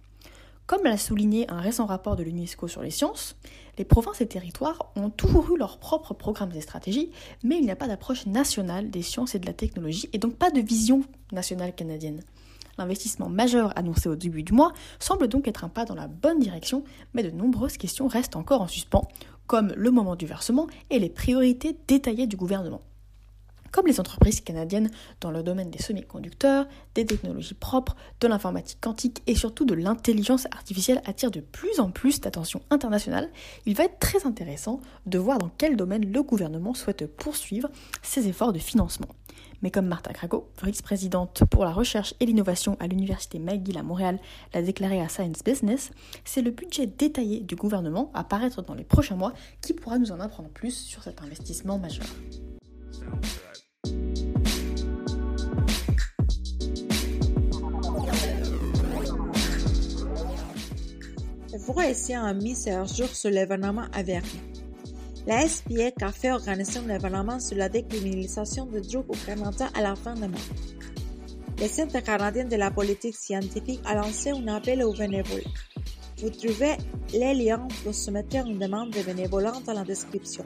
Comme 0.67 0.83
l'a 0.83 0.97
souligné 0.97 1.49
un 1.51 1.59
récent 1.59 1.85
rapport 1.85 2.15
de 2.15 2.23
l'UNESCO 2.23 2.67
sur 2.69 2.83
les 2.83 2.91
sciences, 2.91 3.35
les 3.77 3.83
provinces 3.83 4.21
et 4.21 4.27
territoires 4.27 4.91
ont 4.95 5.09
toujours 5.09 5.51
eu 5.53 5.57
leurs 5.57 5.77
propres 5.77 6.13
programmes 6.13 6.53
et 6.55 6.61
stratégies, 6.61 7.11
mais 7.43 7.57
il 7.57 7.65
n'y 7.65 7.71
a 7.71 7.75
pas 7.75 7.87
d'approche 7.87 8.27
nationale 8.27 8.89
des 8.89 9.01
sciences 9.01 9.35
et 9.35 9.39
de 9.39 9.45
la 9.45 9.53
technologie 9.53 10.09
et 10.13 10.19
donc 10.19 10.35
pas 10.35 10.51
de 10.51 10.61
vision 10.61 11.03
nationale 11.33 11.75
canadienne. 11.75 12.21
L'investissement 12.77 13.29
majeur 13.29 13.77
annoncé 13.77 14.09
au 14.09 14.15
début 14.15 14.41
du 14.41 14.53
mois 14.53 14.73
semble 14.99 15.27
donc 15.27 15.47
être 15.47 15.63
un 15.63 15.69
pas 15.69 15.85
dans 15.85 15.95
la 15.95 16.07
bonne 16.07 16.39
direction, 16.39 16.83
mais 17.13 17.23
de 17.23 17.29
nombreuses 17.29 17.77
questions 17.77 18.07
restent 18.07 18.35
encore 18.35 18.61
en 18.61 18.67
suspens, 18.67 19.07
comme 19.47 19.73
le 19.75 19.91
moment 19.91 20.15
du 20.15 20.25
versement 20.25 20.67
et 20.89 20.99
les 20.99 21.09
priorités 21.09 21.77
détaillées 21.87 22.27
du 22.27 22.37
gouvernement. 22.37 22.81
Comme 23.73 23.87
les 23.87 23.99
entreprises 23.99 24.39
canadiennes 24.39 24.91
dans 25.19 25.31
le 25.31 25.41
domaine 25.41 25.71
des 25.71 25.81
semi-conducteurs, 25.81 26.67
des 26.93 27.07
technologies 27.07 27.55
propres, 27.55 27.95
de 28.21 28.27
l'informatique 28.27 28.77
quantique 28.79 29.23
et 29.25 29.33
surtout 29.33 29.65
de 29.65 29.73
l'intelligence 29.73 30.45
artificielle 30.51 31.01
attirent 31.05 31.31
de 31.31 31.39
plus 31.39 31.79
en 31.79 31.89
plus 31.89 32.21
d'attention 32.21 32.61
internationale, 32.69 33.31
il 33.65 33.73
va 33.73 33.85
être 33.85 33.97
très 33.97 34.27
intéressant 34.27 34.79
de 35.07 35.17
voir 35.17 35.39
dans 35.39 35.49
quel 35.57 35.75
domaine 35.75 36.11
le 36.11 36.21
gouvernement 36.21 36.75
souhaite 36.75 37.07
poursuivre 37.07 37.67
ses 38.03 38.27
efforts 38.27 38.53
de 38.53 38.59
financement. 38.59 39.07
Mais 39.63 39.71
comme 39.71 39.87
Martha 39.87 40.13
Crago, 40.13 40.51
vice-présidente 40.63 41.41
pour 41.49 41.65
la 41.65 41.71
recherche 41.71 42.13
et 42.19 42.27
l'innovation 42.27 42.77
à 42.79 42.85
l'Université 42.85 43.39
McGill 43.39 43.79
à 43.79 43.83
Montréal, 43.83 44.19
l'a 44.53 44.61
déclaré 44.61 45.01
à 45.01 45.09
Science 45.09 45.43
Business, 45.43 45.89
c'est 46.25 46.43
le 46.43 46.51
budget 46.51 46.85
détaillé 46.85 47.39
du 47.39 47.55
gouvernement 47.55 48.11
à 48.13 48.23
paraître 48.23 48.61
dans 48.61 48.75
les 48.75 48.83
prochains 48.83 49.15
mois 49.15 49.33
qui 49.61 49.73
pourra 49.73 49.97
nous 49.97 50.11
en 50.11 50.19
apprendre 50.19 50.49
plus 50.49 50.75
sur 50.75 51.01
cet 51.01 51.23
investissement 51.23 51.79
majeur. 51.79 52.05
Un 61.55 62.33
mise 62.33 62.67
à 62.67 62.83
jour 62.83 63.09
sur 63.09 63.29
l'événement 63.29 63.85
venir. 63.93 64.23
La 65.27 65.47
SPEC 65.47 66.01
a 66.01 66.11
fait 66.11 66.31
organiser 66.31 66.79
un 66.79 66.89
événement 66.89 67.39
sur 67.39 67.55
la 67.57 67.69
décriminalisation 67.69 68.65
de 68.65 68.79
drogue 68.79 69.05
au 69.09 69.15
Canada 69.23 69.69
à 69.75 69.81
la 69.83 69.95
fin 69.95 70.15
du 70.15 70.21
mois. 70.21 70.39
Le 71.61 71.67
Centre 71.67 71.99
canadien 71.99 72.45
de 72.45 72.55
la 72.55 72.71
politique 72.71 73.15
scientifique 73.15 73.81
a 73.85 73.93
lancé 73.93 74.31
un 74.31 74.47
appel 74.47 74.81
aux 74.81 74.93
bénévoles. 74.93 75.43
Vous 76.17 76.31
trouvez 76.31 76.75
les 77.13 77.35
liens 77.35 77.67
pour 77.83 77.93
soumettre 77.93 78.35
une 78.47 78.57
demande 78.57 78.89
de 78.89 79.03
bénévolat 79.03 79.53
dans 79.63 79.73
la 79.73 79.83
description. 79.83 80.45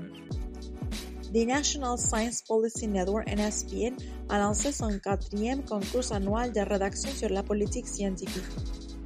The 1.33 1.47
National 1.47 1.97
Science 1.97 2.41
Policy 2.41 2.87
Network, 2.87 3.33
NSPN, 3.33 3.95
a 4.27 4.39
lancé 4.39 4.73
son 4.73 4.99
quatrième 4.99 5.63
concours 5.63 6.11
annuel 6.11 6.51
de 6.51 6.59
rédaction 6.59 7.09
sur 7.11 7.29
la 7.29 7.43
politique 7.43 7.87
scientifique. 7.87 8.43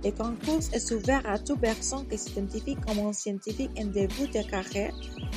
Le 0.04 0.10
concours 0.12 0.62
est 0.74 0.92
ouvert 0.92 1.22
à 1.30 1.38
toute 1.38 1.62
personne 1.62 2.08
qui 2.08 2.18
s'identifie 2.18 2.76
comme 2.76 3.06
un 3.06 3.14
scientifique 3.14 3.70
en 3.78 3.86
début 3.86 4.28
de 4.34 4.42
carrière, 4.50 4.96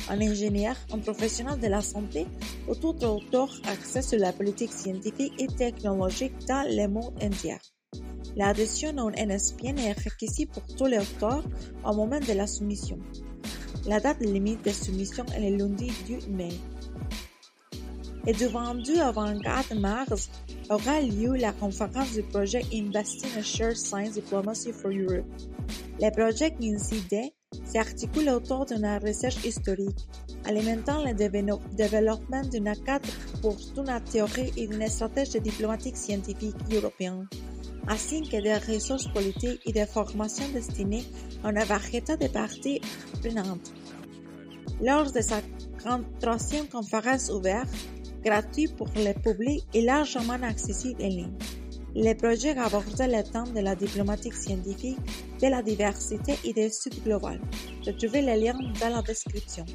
un 0.09 0.19
ingénieur, 0.19 0.75
un 0.91 0.97
professionnel 0.97 1.59
de 1.59 1.67
la 1.67 1.81
santé 1.81 2.25
ou 2.67 2.73
tout 2.73 2.95
auteur 3.05 3.49
axé 3.67 4.01
sur 4.01 4.17
la 4.17 4.33
politique 4.33 4.73
scientifique 4.73 5.33
et 5.37 5.47
technologique 5.47 6.33
dans 6.47 6.67
le 6.67 6.87
monde 6.87 7.13
entier. 7.21 7.57
L'adhésion 8.35 8.97
à 8.97 9.01
un 9.01 9.11
NSPN 9.11 9.77
est 9.77 9.93
requise 10.03 10.47
pour 10.51 10.63
tous 10.75 10.87
les 10.87 10.97
auteurs 10.97 11.43
au 11.85 11.93
moment 11.93 12.19
de 12.19 12.33
la 12.33 12.47
soumission. 12.47 12.97
La 13.85 13.99
date 13.99 14.19
limite 14.21 14.65
de 14.65 14.71
soumission 14.71 15.25
est 15.37 15.51
le 15.51 15.57
lundi 15.57 15.91
du 16.07 16.17
mai. 16.31 16.49
Et 18.27 18.33
du 18.33 18.47
22 18.47 19.01
au 19.01 19.11
24 19.11 19.75
mars 19.75 20.29
aura 20.71 20.99
lieu 20.99 21.35
la 21.35 21.51
conférence 21.51 22.13
du 22.13 22.23
projet 22.23 22.63
Investing 22.73 23.29
in 23.37 23.43
Shared 23.43 23.77
Science 23.77 24.13
Diplomacy 24.13 24.71
for 24.71 24.89
Europe. 24.89 25.25
Le 26.01 26.09
projet 26.09 26.51
INCIDE 26.59 27.31
s'articule 27.65 28.29
autour 28.29 28.65
d'une 28.65 28.99
recherche 29.03 29.45
historique, 29.45 30.07
alimentant 30.45 31.03
le 31.05 31.13
développement 31.13 32.41
d'une 32.41 32.73
cadre 32.83 33.07
pour 33.43 33.57
une 33.77 34.01
théorie 34.11 34.51
et 34.57 34.67
d'une 34.67 34.87
stratégie 34.87 35.39
diplomatique 35.39 35.95
scientifique 35.95 36.55
européenne, 36.73 37.27
ainsi 37.87 38.23
que 38.23 38.41
des 38.41 38.55
ressources 38.73 39.07
politiques 39.09 39.61
et 39.65 39.71
des 39.71 39.85
formations 39.85 40.49
destinées 40.51 41.05
à 41.43 41.51
une 41.51 41.63
variété 41.63 42.17
de 42.17 42.27
parties 42.27 42.81
prenantes. 43.21 43.71
Lors 44.81 45.11
de 45.11 45.21
sa 45.21 45.41
troisième 46.19 46.67
conférence 46.67 47.29
ouverte, 47.29 47.69
gratuit 48.25 48.67
pour 48.67 48.87
le 48.95 49.13
public 49.13 49.63
et 49.73 49.81
largement 49.81 50.41
accessible 50.41 51.01
en 51.03 51.07
ligne. 51.07 51.37
Le 51.95 52.13
projet 52.13 52.57
aborde 52.57 52.99
le 52.99 53.21
thème 53.23 53.53
de 53.53 53.61
la 53.61 53.75
diplomatie 53.75 54.31
scientifique, 54.31 54.97
de 55.41 55.47
la 55.47 55.61
diversité 55.61 56.33
et 56.43 56.51
du 56.51 56.69
sud 56.69 57.03
global. 57.03 57.39
Retrouvez 57.85 58.21
le 58.21 58.33
lien 58.41 58.57
dans 58.81 58.89
la 58.89 59.01
description. 59.01 59.65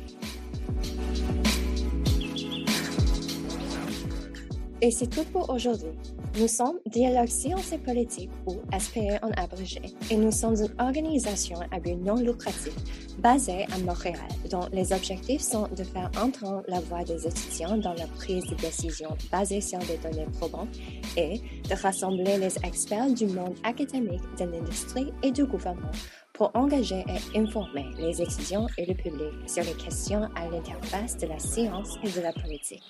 Et 4.83 4.91
c'est 4.91 5.09
tout 5.09 5.25
pour 5.33 5.49
aujourd'hui. 5.49 5.93
Nous 6.39 6.47
sommes 6.47 6.79
Dialogue 6.87 7.29
Sciences 7.29 7.73
et 7.73 7.79
Politique, 7.79 8.31
ou 8.47 8.55
SPE 8.79 9.19
en 9.21 9.31
abrégé, 9.33 9.83
et 10.11 10.17
nous 10.17 10.31
sommes 10.31 10.55
une 10.55 10.81
organisation 10.81 11.59
à 11.73 11.81
but 11.81 11.97
non 11.97 12.15
lucratif 12.15 12.73
basée 13.19 13.67
à 13.73 13.79
Montréal, 13.79 14.29
dont 14.49 14.67
les 14.73 14.93
objectifs 14.93 15.41
sont 15.41 15.67
de 15.77 15.83
faire 15.83 16.09
entendre 16.17 16.63
la 16.69 16.79
voix 16.81 17.03
des 17.03 17.27
étudiants 17.27 17.77
dans 17.79 17.95
la 17.95 18.07
prise 18.07 18.47
de 18.47 18.55
décision 18.55 19.17
basée 19.33 19.61
sur 19.61 19.81
des 19.81 19.99
données 19.99 20.29
probantes 20.39 20.79
et 21.17 21.41
de 21.69 21.75
rassembler 21.83 22.39
les 22.39 22.57
experts 22.65 23.11
du 23.11 23.27
monde 23.27 23.57
académique, 23.65 24.23
de 24.39 24.45
l'industrie 24.45 25.13
et 25.25 25.33
du 25.33 25.45
gouvernement 25.45 25.91
pour 26.33 26.53
engager 26.55 27.05
et 27.35 27.39
informer 27.39 27.87
les 27.99 28.23
étudiants 28.23 28.67
et 28.79 28.87
le 28.87 28.95
public 28.95 29.33
sur 29.47 29.65
les 29.65 29.75
questions 29.75 30.23
à 30.37 30.49
l'interface 30.49 31.19
de 31.19 31.27
la 31.27 31.39
science 31.39 31.99
et 32.05 32.11
de 32.11 32.21
la 32.23 32.33
politique. 32.33 32.85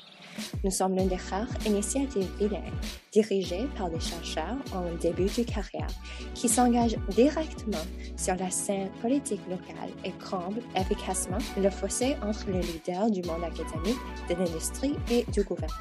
Nous 0.65 0.71
sommes 0.71 0.97
l'une 0.97 1.09
des 1.09 1.19
rares 1.31 1.47
initiatives 1.67 2.31
bilingues 2.39 2.73
dirigées 3.13 3.69
par 3.77 3.91
des 3.91 4.01
chercheurs 4.01 4.57
en 4.75 4.85
début 5.01 5.25
de 5.25 5.43
carrière 5.43 5.89
qui 6.35 6.49
s'engagent 6.49 6.97
directement 7.11 7.85
sur 8.17 8.37
la 8.37 8.51
scène 8.51 8.89
politique 9.03 9.41
locale 9.49 9.91
et 10.05 10.13
comblent 10.13 10.63
efficacement 10.77 11.39
le 11.57 11.71
fossé 11.71 12.17
entre 12.23 12.51
les 12.51 12.63
leaders 12.63 13.11
du 13.11 13.23
monde 13.23 13.45
académique, 13.45 13.99
de 14.29 14.35
l'industrie 14.35 14.95
et 15.11 15.25
du 15.33 15.43
gouvernement. 15.43 15.81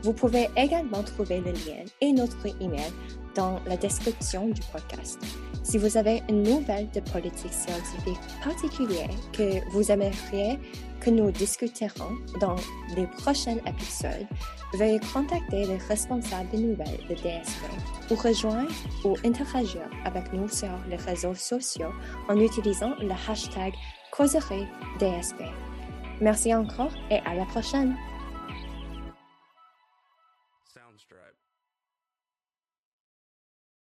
Vous 0.06 0.14
pouvez 0.14 0.50
également 0.56 1.02
trouver 1.02 1.40
le 1.40 1.52
lien 1.52 1.84
et 2.00 2.14
notre 2.14 2.46
email 2.62 2.92
dans 3.34 3.60
la 3.66 3.76
description 3.76 4.50
du 4.50 4.62
podcast. 4.72 5.20
Si 5.64 5.80
vous 5.80 5.98
avez 5.98 6.22
une 6.30 6.44
nouvelle 6.44 6.88
de 6.92 7.00
politique 7.00 7.52
scientifique 7.52 8.20
particulière 8.44 9.10
que 9.34 9.68
vous 9.72 9.92
aimeriez 9.92 10.60
que 11.00 11.10
nous 11.10 11.32
discuterons 11.32 12.18
dans 12.40 12.56
les 12.96 13.08
prochains 13.08 13.58
épisodes, 13.66 14.28
veuillez 14.76 15.00
contacter 15.12 15.66
les 15.66 15.78
responsables 15.78 16.52
de 16.52 16.58
nouvelles 16.58 17.02
de 17.10 17.16
DSP 17.16 18.12
ou 18.12 18.14
rejoindre 18.14 18.70
ou 19.06 19.16
interagir 19.26 19.90
avec 20.06 20.32
nous 20.34 20.48
sur 20.48 20.70
les 20.88 20.98
réseaux 20.98 21.34
sociaux 21.34 21.94
en 22.30 22.40
utilisant 22.40 22.94
le 23.00 23.16
hashtag 23.28 23.74
causerie 24.12 24.68
DSP. 25.00 25.42
Merci 26.22 26.54
encore 26.54 26.94
et 27.10 27.18
à 27.26 27.34
la 27.34 27.46
prochaine! 27.46 27.96